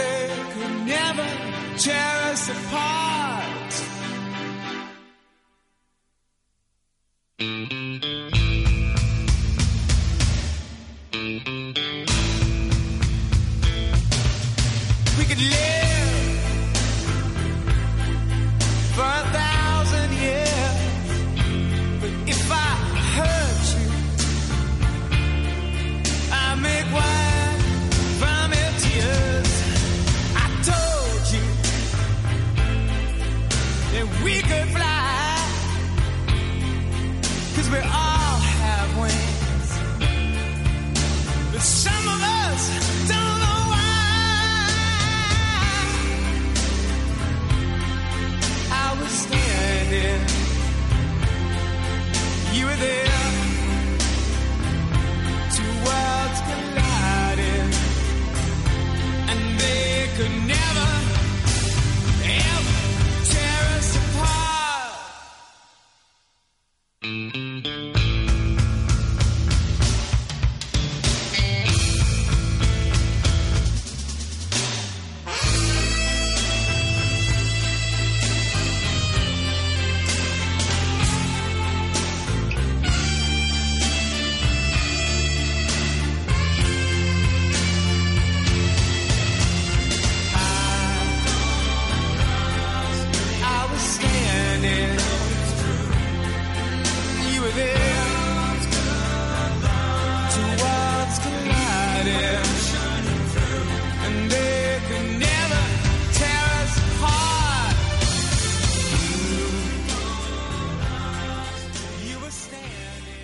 [1.83, 3.00] tear us apart.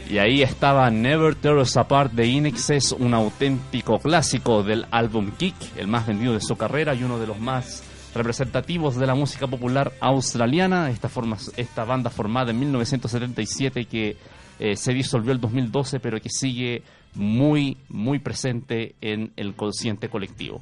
[0.09, 5.31] Y ahí estaba Never Tear Us Apart de In Excess, un auténtico clásico del álbum
[5.31, 7.83] Kick, el más vendido de su carrera y uno de los más
[8.15, 10.89] representativos de la música popular australiana.
[10.89, 14.15] Esta, forma, esta banda formada en 1977 que
[14.59, 16.83] eh, se disolvió el 2012, pero que sigue
[17.15, 20.61] muy, muy presente en el consciente colectivo.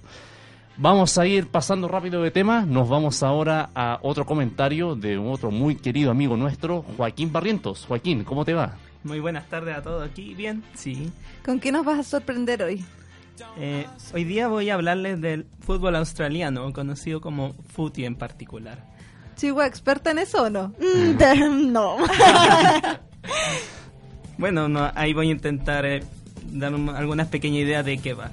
[0.78, 2.66] Vamos a ir pasando rápido de tema.
[2.66, 7.86] Nos vamos ahora a otro comentario de otro muy querido amigo nuestro, Joaquín Barrientos.
[7.88, 8.76] Joaquín, ¿cómo te va?
[9.06, 10.34] Muy buenas tardes a todos aquí.
[10.34, 11.10] Bien, sí.
[11.46, 12.84] ¿Con qué nos vas a sorprender hoy?
[13.58, 18.84] Eh, hoy día voy a hablarles del fútbol australiano, conocido como footy en particular.
[19.38, 20.74] Chihuahua, ¿experta en eso o no?
[20.80, 21.98] Mm, no.
[24.38, 26.04] Bueno, no, ahí voy a intentar eh,
[26.52, 28.32] dar un- algunas pequeñas ideas de qué va.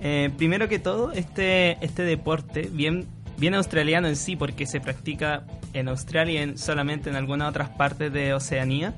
[0.00, 5.44] Eh, primero que todo, este, este deporte, bien, bien australiano en sí, porque se practica
[5.72, 8.94] en Australia y en- solamente en algunas otras partes de Oceanía,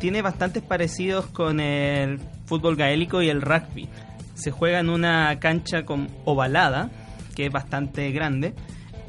[0.00, 3.88] tiene bastantes parecidos con el fútbol gaélico y el rugby.
[4.34, 6.90] Se juega en una cancha con ovalada,
[7.36, 8.54] que es bastante grande,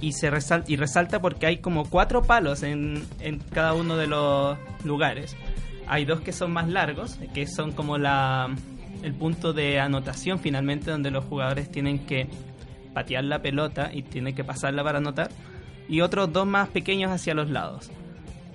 [0.02, 5.36] y se resalta porque hay como cuatro palos en, en cada uno de los lugares.
[5.88, 8.50] Hay dos que son más largos, que son como la
[9.02, 12.30] el punto de anotación finalmente donde los jugadores tienen que
[12.94, 15.32] patear la pelota y tienen que pasarla para anotar
[15.88, 17.92] y otros dos más pequeños hacia los lados.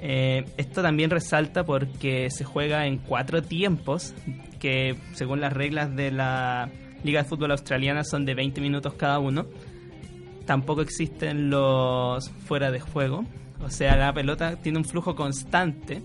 [0.00, 4.14] Eh, esto también resalta porque se juega en cuatro tiempos,
[4.58, 6.70] que según las reglas de la
[7.02, 9.46] Liga de Fútbol Australiana son de 20 minutos cada uno.
[10.44, 13.24] Tampoco existen los fuera de juego,
[13.64, 16.02] o sea, la pelota tiene un flujo constante.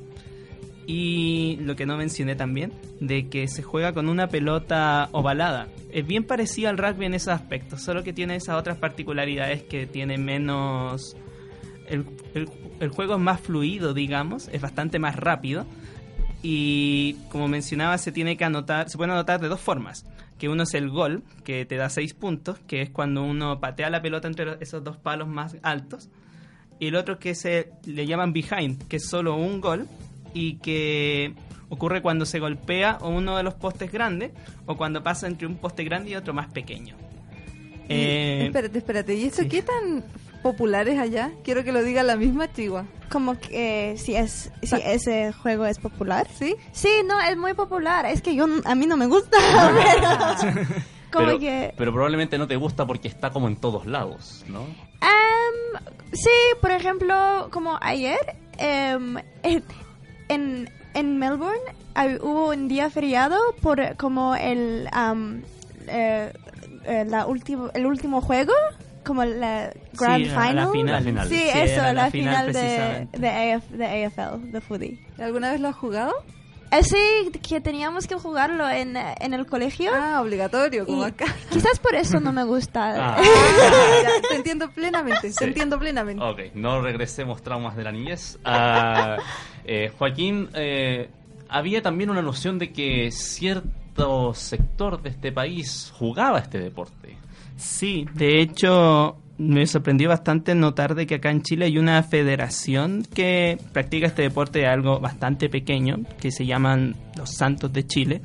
[0.87, 5.67] Y lo que no mencioné también, de que se juega con una pelota ovalada.
[5.91, 9.85] Es bien parecida al rugby en ese aspecto, solo que tiene esas otras particularidades que
[9.85, 11.15] tiene menos...
[11.91, 15.65] El, el- el juego es más fluido, digamos, es bastante más rápido.
[16.43, 20.05] Y como mencionaba, se tiene que anotar, se puede anotar de dos formas.
[20.39, 23.91] Que uno es el gol, que te da seis puntos, que es cuando uno patea
[23.91, 26.09] la pelota entre esos dos palos más altos
[26.79, 29.87] y el otro que se le llaman behind, que es solo un gol
[30.33, 31.35] y que
[31.69, 34.31] ocurre cuando se golpea o uno de los postes grandes
[34.65, 36.95] o cuando pasa entre un poste grande y otro más pequeño.
[37.87, 39.13] Y- Eh, espérate, espérate.
[39.15, 39.47] ¿Y eso sí.
[39.47, 40.03] qué tan
[40.41, 41.31] popular es allá?
[41.43, 42.85] Quiero que lo diga la misma Chihuahua.
[43.09, 46.27] Como que eh, si es si Pa- ese juego es popular.
[46.37, 46.55] ¿Sí?
[46.71, 48.05] Sí, no, es muy popular.
[48.05, 49.37] Es que yo a mí no me gusta.
[50.41, 50.61] pero
[51.11, 54.61] como pero, que pero probablemente no te gusta porque está como en todos lados, ¿no?
[54.61, 55.81] Em,
[56.13, 56.29] sí,
[56.61, 58.17] por ejemplo, como ayer
[58.57, 61.59] em, en, en, Melbourne
[62.21, 64.87] hubo un día feriado por como el
[65.87, 66.31] eh,
[66.85, 68.53] eh, la último el último juego
[69.03, 70.71] como la grand Sí, a la final.
[70.71, 70.93] final.
[70.93, 71.27] La final.
[71.29, 74.99] Sí, Sí, eso, la, la final final, de, de, AF, de AFL, de footy.
[75.19, 76.13] ¿Alguna vez lo has jugado?
[76.71, 76.97] Eh, sí,
[77.45, 79.91] que teníamos que jugarlo en, eh, en el colegio.
[79.93, 81.25] Ah, obligatorio, como y acá.
[81.49, 83.15] quizás por eso no me gusta.
[83.17, 83.21] Ah.
[84.03, 85.35] Ya, te entiendo plenamente, Sí.
[85.37, 86.23] te entiendo plenamente.
[86.23, 88.39] Ok, no regresemos traumas de la niñez.
[88.45, 89.17] Ah,
[89.65, 91.09] eh, Joaquín, eh,
[91.49, 97.17] había también una noción de que cierto sector de este país jugaba este deporte.
[97.61, 103.03] Sí, de hecho me sorprendió bastante notar de que acá en Chile hay una federación
[103.13, 108.21] que practica este deporte algo bastante pequeño, que se llaman los Santos de Chile.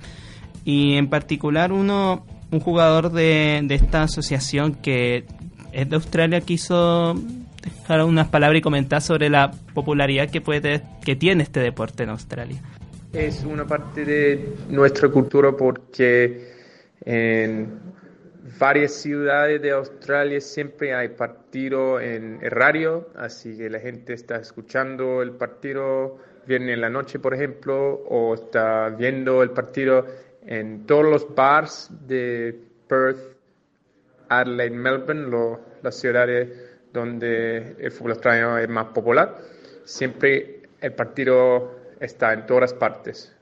[0.65, 5.27] Y en particular uno, un jugador de, de esta asociación que
[5.71, 7.15] es de Australia quiso
[7.63, 12.09] dejar unas palabras y comentar sobre la popularidad que puede que tiene este deporte en
[12.09, 12.63] Australia.
[13.13, 16.55] Es una parte de nuestra cultura porque
[17.05, 17.87] en
[18.59, 24.37] varias ciudades de Australia siempre hay partido en el radio, así que la gente está
[24.37, 30.07] escuchando el partido viene en la noche, por ejemplo, o está viendo el partido
[30.47, 32.57] en todos los bars de
[32.89, 33.19] Perth,
[34.29, 36.49] Adelaide, Melbourne, lo- las ciudades
[36.93, 39.37] donde el fútbol australiano es más popular.
[39.85, 43.33] Siempre el partido está en todas partes.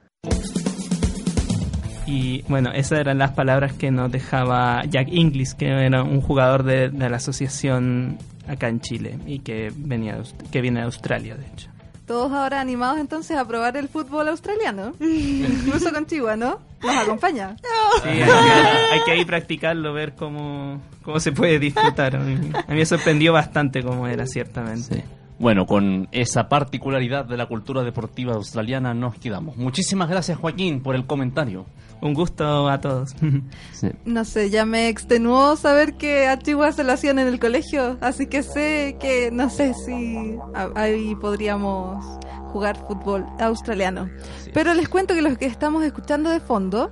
[2.07, 6.63] Y bueno, esas eran las palabras que nos dejaba Jack Inglis, que era un jugador
[6.63, 11.37] de, de la asociación acá en Chile y que venía de que viene de Australia,
[11.37, 11.71] de hecho.
[12.07, 14.93] Todos ahora animados entonces a probar el fútbol australiano.
[15.01, 16.61] Incluso con Chihuahua, ¿no?
[16.83, 17.57] Nos acompaña.
[18.03, 22.17] Sí, hay, que, hay que ahí practicarlo, ver cómo, cómo se puede disfrutar.
[22.17, 25.05] A mí, a mí me sorprendió bastante cómo era, ciertamente.
[25.45, 29.59] Bueno, con esa particularidad de la cultura deportiva australiana nos quedamos.
[29.59, 31.67] Muchísimas gracias Joaquín por el comentario.
[32.01, 33.15] Un gusto a todos.
[34.07, 37.99] No sé, ya me extenuó saber que a Chihuahua se lo hacían en el colegio,
[38.01, 40.35] así que sé que no sé si
[40.77, 42.03] ahí podríamos
[42.51, 44.09] jugar fútbol australiano.
[44.55, 46.91] Pero les cuento que lo que estamos escuchando de fondo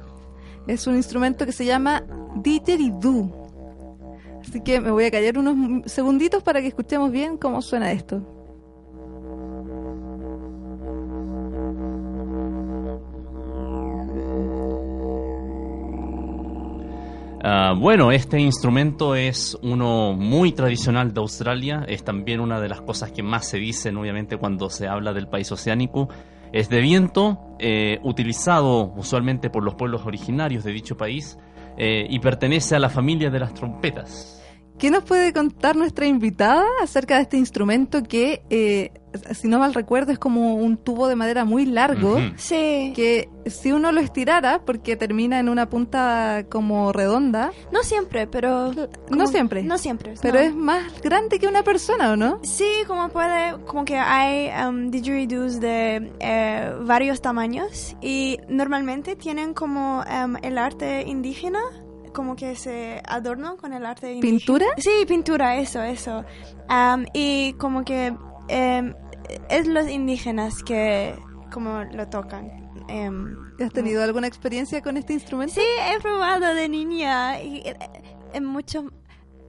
[0.66, 2.03] es un instrumento que se llama
[2.36, 3.32] didgeridoo.
[4.46, 7.92] Así que me voy a callar unos m- segunditos para que escuchemos bien cómo suena
[7.92, 8.20] esto.
[17.45, 22.80] Ah, bueno, este instrumento es uno muy tradicional de Australia, es también una de las
[22.82, 26.09] cosas que más se dicen obviamente cuando se habla del país oceánico.
[26.53, 31.36] Es de viento, eh, utilizado usualmente por los pueblos originarios de dicho país
[31.76, 34.41] eh, y pertenece a la familia de las trompetas.
[34.78, 38.90] ¿Qué nos puede contar nuestra invitada acerca de este instrumento que, eh,
[39.32, 42.18] si no mal recuerdo, es como un tubo de madera muy largo?
[42.36, 42.92] Sí.
[42.96, 48.72] Que si uno lo estirara, porque termina en una punta como redonda, No siempre, pero...
[49.10, 50.14] no siempre, No siempre.
[50.20, 50.40] pero no.
[50.40, 52.40] es más grande que una persona, ¿o no?
[52.42, 59.54] Sí, como puede, como que hay um, didgeridoos de eh, varios tamaños y normalmente tienen
[59.54, 61.60] como um, el arte indígena,
[62.12, 64.38] como que se adornan con el arte indígena.
[64.38, 64.66] ¿Pintura?
[64.78, 66.24] Sí, pintura, eso, eso.
[66.68, 68.94] Um, y como que um,
[69.48, 71.14] es los indígenas que
[71.52, 72.50] como lo tocan.
[72.88, 75.54] Um, ¿Has tenido alguna experiencia con este instrumento?
[75.54, 77.76] Sí, he probado de niña y eh,
[78.32, 78.90] en mucho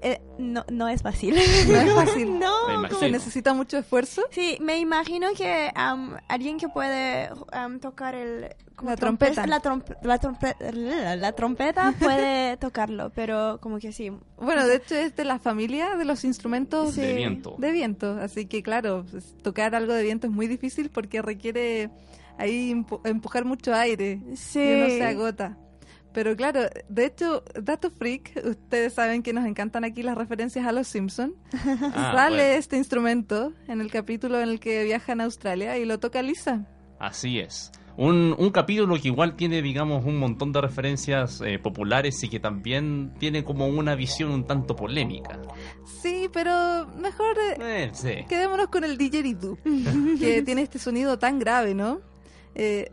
[0.03, 1.33] eh, no, no es fácil.
[1.33, 2.37] No es fácil.
[2.37, 2.89] no.
[2.99, 4.21] Se necesita mucho esfuerzo.
[4.31, 8.53] Sí, me imagino que am, alguien que puede am, tocar el...
[8.81, 8.97] La trompe-
[9.31, 9.47] trompeta.
[9.47, 14.11] La, trompe- la, trompe- la trompeta puede tocarlo, pero como que sí.
[14.37, 17.55] Bueno, de hecho es de la familia de los instrumentos De viento.
[17.57, 21.89] de viento, así que claro, pues, tocar algo de viento es muy difícil porque requiere
[22.37, 24.59] ahí empu- empujar mucho aire Sí.
[24.59, 25.57] y uno se agota.
[26.11, 30.71] Pero claro, de hecho, dato freak, ustedes saben que nos encantan aquí las referencias a
[30.71, 31.33] los Simpson.
[31.95, 32.59] Ah, Sale bueno.
[32.59, 36.67] este instrumento en el capítulo en el que viajan a Australia y lo toca Lisa.
[36.99, 37.71] Así es.
[37.95, 42.39] Un, un capítulo que igual tiene, digamos, un montón de referencias eh, populares y que
[42.39, 45.39] también tiene como una visión un tanto polémica.
[46.01, 48.25] Sí, pero mejor eh, Eh, sí.
[48.27, 49.57] quedémonos con el didgeridoo,
[50.19, 52.01] que tiene este sonido tan grave, ¿no?
[52.55, 52.91] Eh,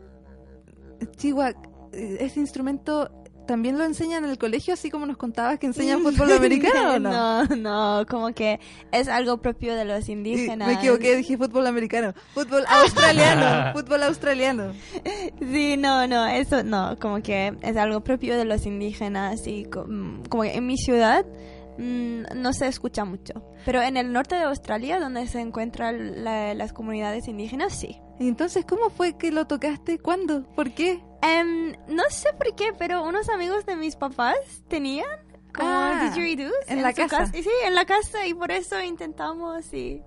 [1.17, 1.55] Chihuahua,
[1.93, 3.09] eh, este instrumento
[3.51, 6.99] también lo enseñan en el colegio, así como nos contabas que enseñan fútbol americano, ¿o
[6.99, 7.43] no?
[7.45, 8.59] no, no, como que
[8.93, 10.67] es algo propio de los Y indígenas.
[10.69, 12.13] me equivoqué, dije fútbol americano.
[12.33, 14.73] Fútbol australiano, fútbol australiano.
[15.39, 19.85] Sí, no, no, eso no, como que es algo propio de los indígenas y co-
[19.85, 21.25] mm, como que en mi ciudad
[21.77, 23.33] mm, no se escucha mucho.
[23.65, 27.97] Pero en el norte de Australia, donde se encuentran la- las comunidades indígenas, sí.
[28.19, 29.97] Entonces, ¿cómo fue que lo tocaste?
[29.99, 30.43] ¿Cuándo?
[30.55, 30.99] ¿Por qué?
[31.21, 34.35] Em, no sé por qué, pero unos amigos de mis papás
[34.67, 35.05] tenían
[35.53, 37.37] como Ah, didgeridoos en la su casa.
[37.37, 40.01] Y sí, en la casa y por eso intentamos y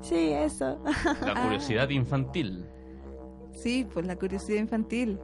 [0.00, 0.78] sí, eso.
[1.24, 2.64] La curiosidad infantil.
[3.54, 5.18] Sí, pues la curiosidad infantil.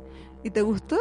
[0.45, 0.99] ¿Y te gustó?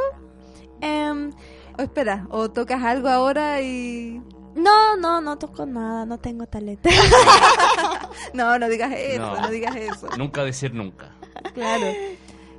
[0.81, 1.31] Em,
[1.77, 4.21] O espera, o tocas algo ahora y...
[4.55, 6.89] no, no, no toco nada, no tengo talento.
[8.33, 9.41] No, no digas eso, No.
[9.41, 10.07] no, digas eso.
[10.17, 11.11] Nunca decir nunca.
[11.53, 11.85] Claro.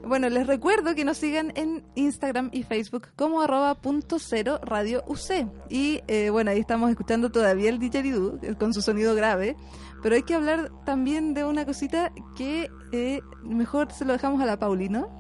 [0.09, 5.05] Bueno, les recuerdo que nos sigan en Instagram y Facebook como arroba punto cero radio
[5.07, 5.47] UC.
[5.69, 9.55] Y eh, bueno, ahí estamos escuchando todavía el didgeridoo eh, con su sonido grave.
[10.03, 14.47] Pero hay que hablar también de una cosita que eh, mejor se lo dejamos a
[14.47, 15.11] la Pauli, ¿no?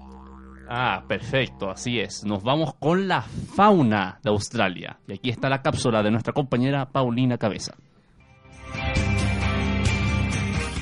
[0.71, 2.25] Ah, perfecto, así es.
[2.25, 4.99] Nos vamos con la fauna de Australia.
[5.07, 7.75] Y aquí está la cápsula de nuestra compañera Paulina Cabeza.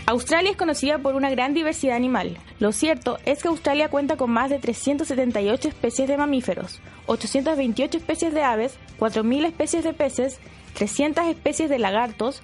[0.08, 2.38] Australia es conocida por una gran diversidad animal.
[2.60, 8.32] Lo cierto es que Australia cuenta con más de 378 especies de mamíferos, 828 especies
[8.32, 10.38] de aves, 4.000 especies de peces,
[10.74, 12.40] 300 especies de lagartos,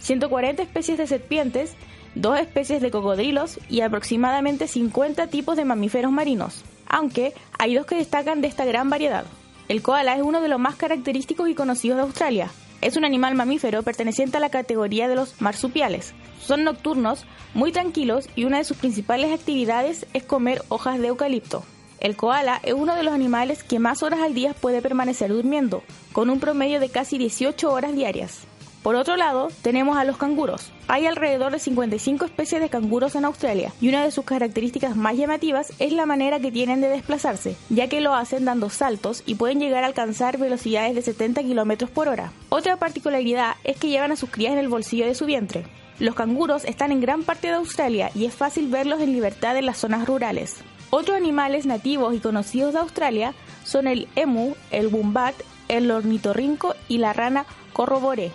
[0.00, 1.74] 140 especies de serpientes,
[2.16, 6.64] 2 especies de cocodrilos y aproximadamente 50 tipos de mamíferos marinos.
[6.86, 9.24] Aunque hay dos que destacan de esta gran variedad.
[9.68, 12.50] El koala es uno de los más característicos y conocidos de Australia.
[12.86, 16.14] Es un animal mamífero perteneciente a la categoría de los marsupiales.
[16.40, 21.64] Son nocturnos, muy tranquilos y una de sus principales actividades es comer hojas de eucalipto.
[21.98, 25.82] El koala es uno de los animales que más horas al día puede permanecer durmiendo,
[26.12, 28.46] con un promedio de casi 18 horas diarias.
[28.86, 30.70] Por otro lado, tenemos a los canguros.
[30.86, 35.16] Hay alrededor de 55 especies de canguros en Australia y una de sus características más
[35.16, 39.34] llamativas es la manera que tienen de desplazarse, ya que lo hacen dando saltos y
[39.34, 42.30] pueden llegar a alcanzar velocidades de 70 km por hora.
[42.48, 45.66] Otra particularidad es que llevan a sus crías en el bolsillo de su vientre.
[45.98, 49.66] Los canguros están en gran parte de Australia y es fácil verlos en libertad en
[49.66, 50.58] las zonas rurales.
[50.90, 53.34] Otros animales nativos y conocidos de Australia
[53.64, 55.34] son el emu, el wombat,
[55.66, 58.30] el ornitorrinco y la rana corroboré.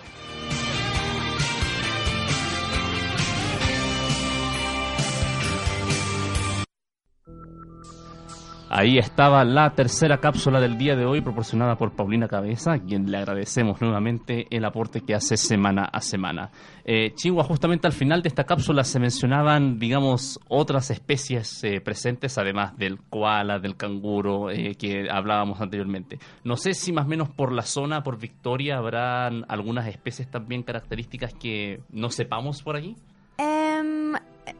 [8.74, 13.10] Ahí estaba la tercera cápsula del día de hoy proporcionada por Paulina Cabeza, a quien
[13.10, 16.50] le agradecemos nuevamente el aporte que hace semana a semana.
[16.86, 22.38] Eh, Chihuahua, justamente al final de esta cápsula se mencionaban, digamos, otras especies eh, presentes,
[22.38, 26.18] además del koala, del canguro, eh, que hablábamos anteriormente.
[26.42, 30.62] No sé si más o menos por la zona, por Victoria, habrán algunas especies también
[30.62, 32.96] características que no sepamos por allí.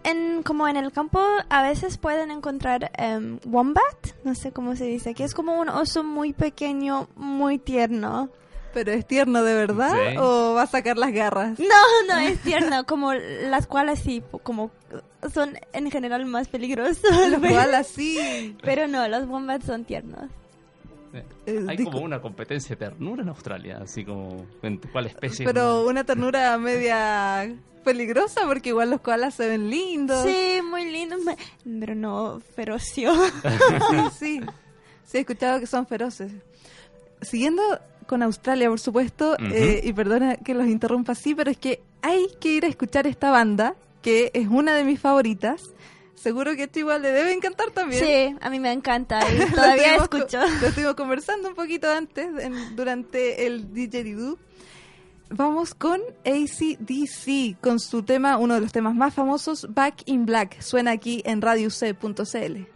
[0.04, 3.82] En, como en el campo a veces pueden encontrar em, wombat,
[4.24, 8.30] no sé cómo se dice, que es como un oso muy pequeño, muy tierno.
[8.74, 10.16] ¿Pero es tierno de verdad Sí.
[10.18, 11.58] o va a sacar las garras?
[11.58, 14.70] No, no es tierno, como las cuales sí, como
[15.34, 17.02] son en general más peligrosos.
[17.02, 18.56] Los pero- koalas sí.
[18.62, 20.30] Pero no, los wombats son tiernos.
[21.46, 25.44] Eh, Hay como una competencia de ternura en Australia, así como en cuál especie.
[25.44, 27.52] es Pero una ternura media
[27.84, 30.24] peligrosa porque igual los koalas se ven lindos.
[30.24, 31.36] Sí, muy lindo, me-
[31.80, 33.12] pero no ferocio.
[33.90, 34.40] sí, sí.
[35.04, 36.32] Sí, he escuchado que son feroces.
[37.20, 37.62] Siguiendo
[38.06, 42.28] con Australia, por supuesto, eh, y perdona que los interrumpa así, pero es que hay
[42.40, 45.62] que ir a escuchar esta banda, que es una de mis favoritas.
[46.14, 48.04] Seguro que esto igual le debe encantar también.
[48.04, 50.38] Sí, a mí me encanta y todavía escucho.
[50.60, 54.38] Lo estuvimos conversando un poquito antes, en- durante el didgeridoo.
[55.30, 60.60] vamos con ACDC, con su tema, uno de los temas más famosos, Back in Black.
[60.60, 62.66] Suena aquí en radioc.cl.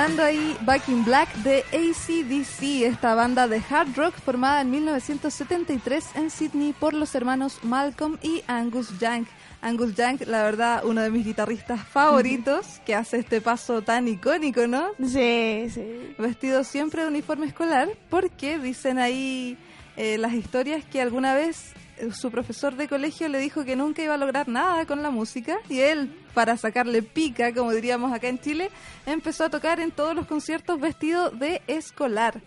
[0.00, 6.16] Sonando ahí Back in Black de ACDC, esta banda de hard rock formada en 1973
[6.16, 9.26] en Sydney por los hermanos Malcolm y Angus Young.
[9.60, 14.66] Angus Young, la verdad, uno de mis guitarristas favoritos, que hace este paso tan icónico,
[14.66, 14.86] ¿no?
[15.06, 16.14] Sí, sí.
[16.16, 19.58] Vestido siempre de uniforme escolar, porque dicen ahí
[19.98, 21.74] eh, las historias que alguna vez
[22.12, 25.58] su profesor de colegio le dijo que nunca iba a lograr nada con la música
[25.68, 28.70] y él, para sacarle pica, como diríamos acá en Chile,
[29.06, 32.40] empezó a tocar en todos los conciertos vestido de escolar.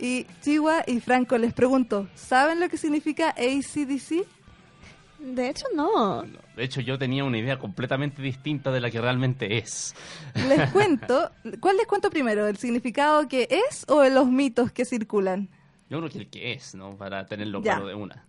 [0.00, 4.24] Y Chihuahua y Franco les pregunto, ¿saben lo que significa ACDC?
[5.18, 6.22] De hecho, no.
[6.56, 9.94] De hecho, yo tenía una idea completamente distinta de la que realmente es.
[10.48, 12.46] Les cuento, ¿cuál les cuento primero?
[12.46, 15.48] ¿El significado que es o los mitos que circulan?
[15.90, 16.96] Yo creo que el que es, ¿no?
[16.96, 17.72] Para tenerlo Ya.
[17.74, 18.24] claro de una.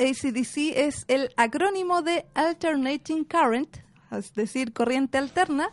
[0.00, 3.76] ACDC es el acrónimo de Alternating Current,
[4.10, 5.70] es decir, corriente alterna,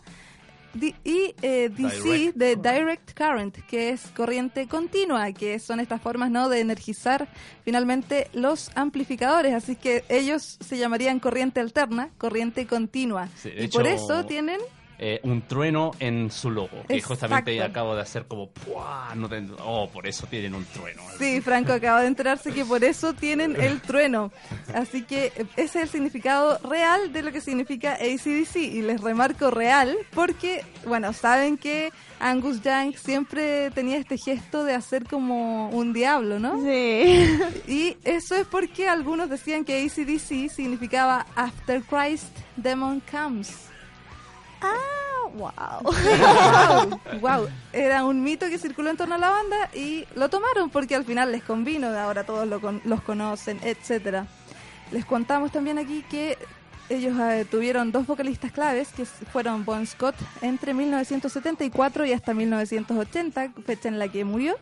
[1.04, 6.30] y eh, DC Direct de Direct Current, que es corriente continua, que son estas formas
[6.30, 7.28] no de energizar
[7.64, 9.54] finalmente los amplificadores.
[9.54, 13.30] Así que ellos se llamarían corriente alterna, corriente continua.
[13.36, 14.60] Sí, y por eso tienen
[15.00, 16.70] eh, un trueno en su logo.
[16.88, 17.08] Que Exacto.
[17.08, 18.50] justamente acabo de hacer como.
[18.50, 19.14] ¡pua!
[19.16, 21.02] No te- oh, por eso tienen un trueno.
[21.20, 24.32] Sí, Franco acaba de enterarse que por eso tienen el trueno.
[24.74, 28.56] Así que ese es el significado real de lo que significa ACDC.
[28.58, 34.74] Y les remarco real porque, bueno, saben que Angus Young siempre tenía este gesto de
[34.74, 36.60] hacer como un diablo, ¿no?
[36.64, 37.38] Sí.
[37.68, 42.26] Y eso es porque algunos decían que ACDC significaba After Christ,
[42.56, 43.68] Demon Comes.
[44.62, 45.82] Ah, wow.
[45.84, 47.48] wow, wow.
[47.74, 51.06] Era un mito que circuló en torno a la banda y lo tomaron porque al
[51.06, 54.26] final les convino, ahora todos lo con- los conocen, etcétera.
[54.92, 56.38] Les contamos también aquí que
[56.90, 63.54] ellos eh, tuvieron dos vocalistas claves que fueron Bon Scott entre 1974 y hasta 1980,
[63.66, 64.56] fecha en la que murió.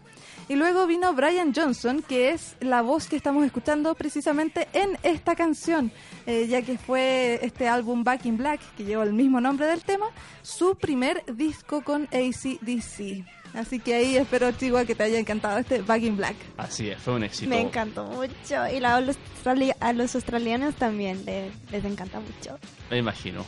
[0.47, 5.35] Y luego vino Brian Johnson, que es la voz que estamos escuchando precisamente en esta
[5.35, 5.91] canción,
[6.25, 9.81] eh, ya que fue este álbum Back in Black, que lleva el mismo nombre del
[9.83, 10.07] tema,
[10.41, 13.25] su primer disco con ACDC.
[13.55, 16.35] Así que ahí espero, Chihuahua, que te haya encantado este Back in Black.
[16.57, 17.49] Así es, fue un éxito.
[17.49, 18.67] Me encantó mucho.
[18.73, 22.57] Y la- a, los australi- a los australianos también le- les encanta mucho.
[22.91, 23.45] Me imagino.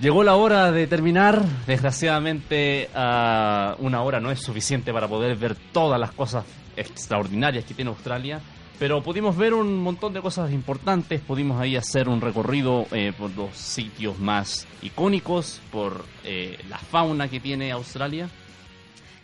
[0.00, 1.42] Llegó la hora de terminar.
[1.66, 6.44] Desgraciadamente, ah, una hora no es suficiente para poder ver todas las cosas
[6.76, 8.40] extraordinarias que tiene Australia.
[8.78, 11.22] Pero pudimos ver un montón de cosas importantes.
[11.22, 17.28] Pudimos ahí hacer un recorrido eh, por los sitios más icónicos, por eh, la fauna
[17.28, 18.28] que tiene Australia.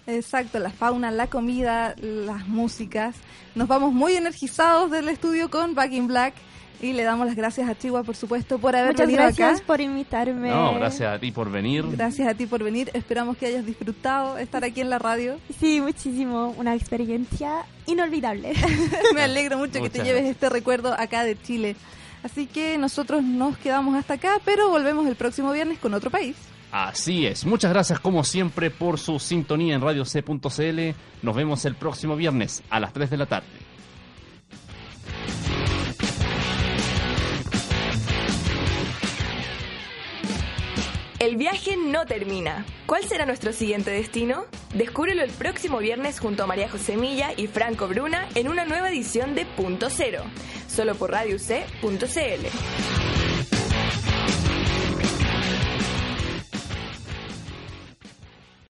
[0.06, 3.14] Exacto, la fauna, la comida, las músicas.
[3.54, 6.34] Nos vamos muy energizados del estudio con Back in Black
[6.80, 9.66] y le damos las gracias a Chihuahua, por supuesto, por haber Muchas venido gracias acá.
[9.66, 10.50] por invitarme.
[10.50, 11.84] No, gracias a ti por venir.
[11.92, 12.90] Gracias a ti por venir.
[12.92, 15.38] Esperamos que hayas disfrutado estar aquí en la radio.
[15.60, 16.52] Sí, muchísimo.
[16.58, 18.54] Una experiencia inolvidable.
[19.14, 20.30] Me alegro mucho que te lleves gracias.
[20.34, 21.76] este recuerdo acá de Chile.
[22.24, 26.34] Así que nosotros nos quedamos hasta acá, pero volvemos el próximo viernes con otro país.
[26.72, 27.44] Así es.
[27.44, 30.80] Muchas gracias como siempre por su sintonía en Radio C.cl.
[31.20, 33.46] Nos vemos el próximo viernes a las 3 de la tarde.
[41.18, 42.64] El viaje no termina.
[42.86, 44.46] ¿Cuál será nuestro siguiente destino?
[44.74, 48.88] Descúbrelo el próximo viernes junto a María José Milla y Franco Bruna en una nueva
[48.88, 50.24] edición de Punto Cero,
[50.68, 53.31] solo por Radio C.cl.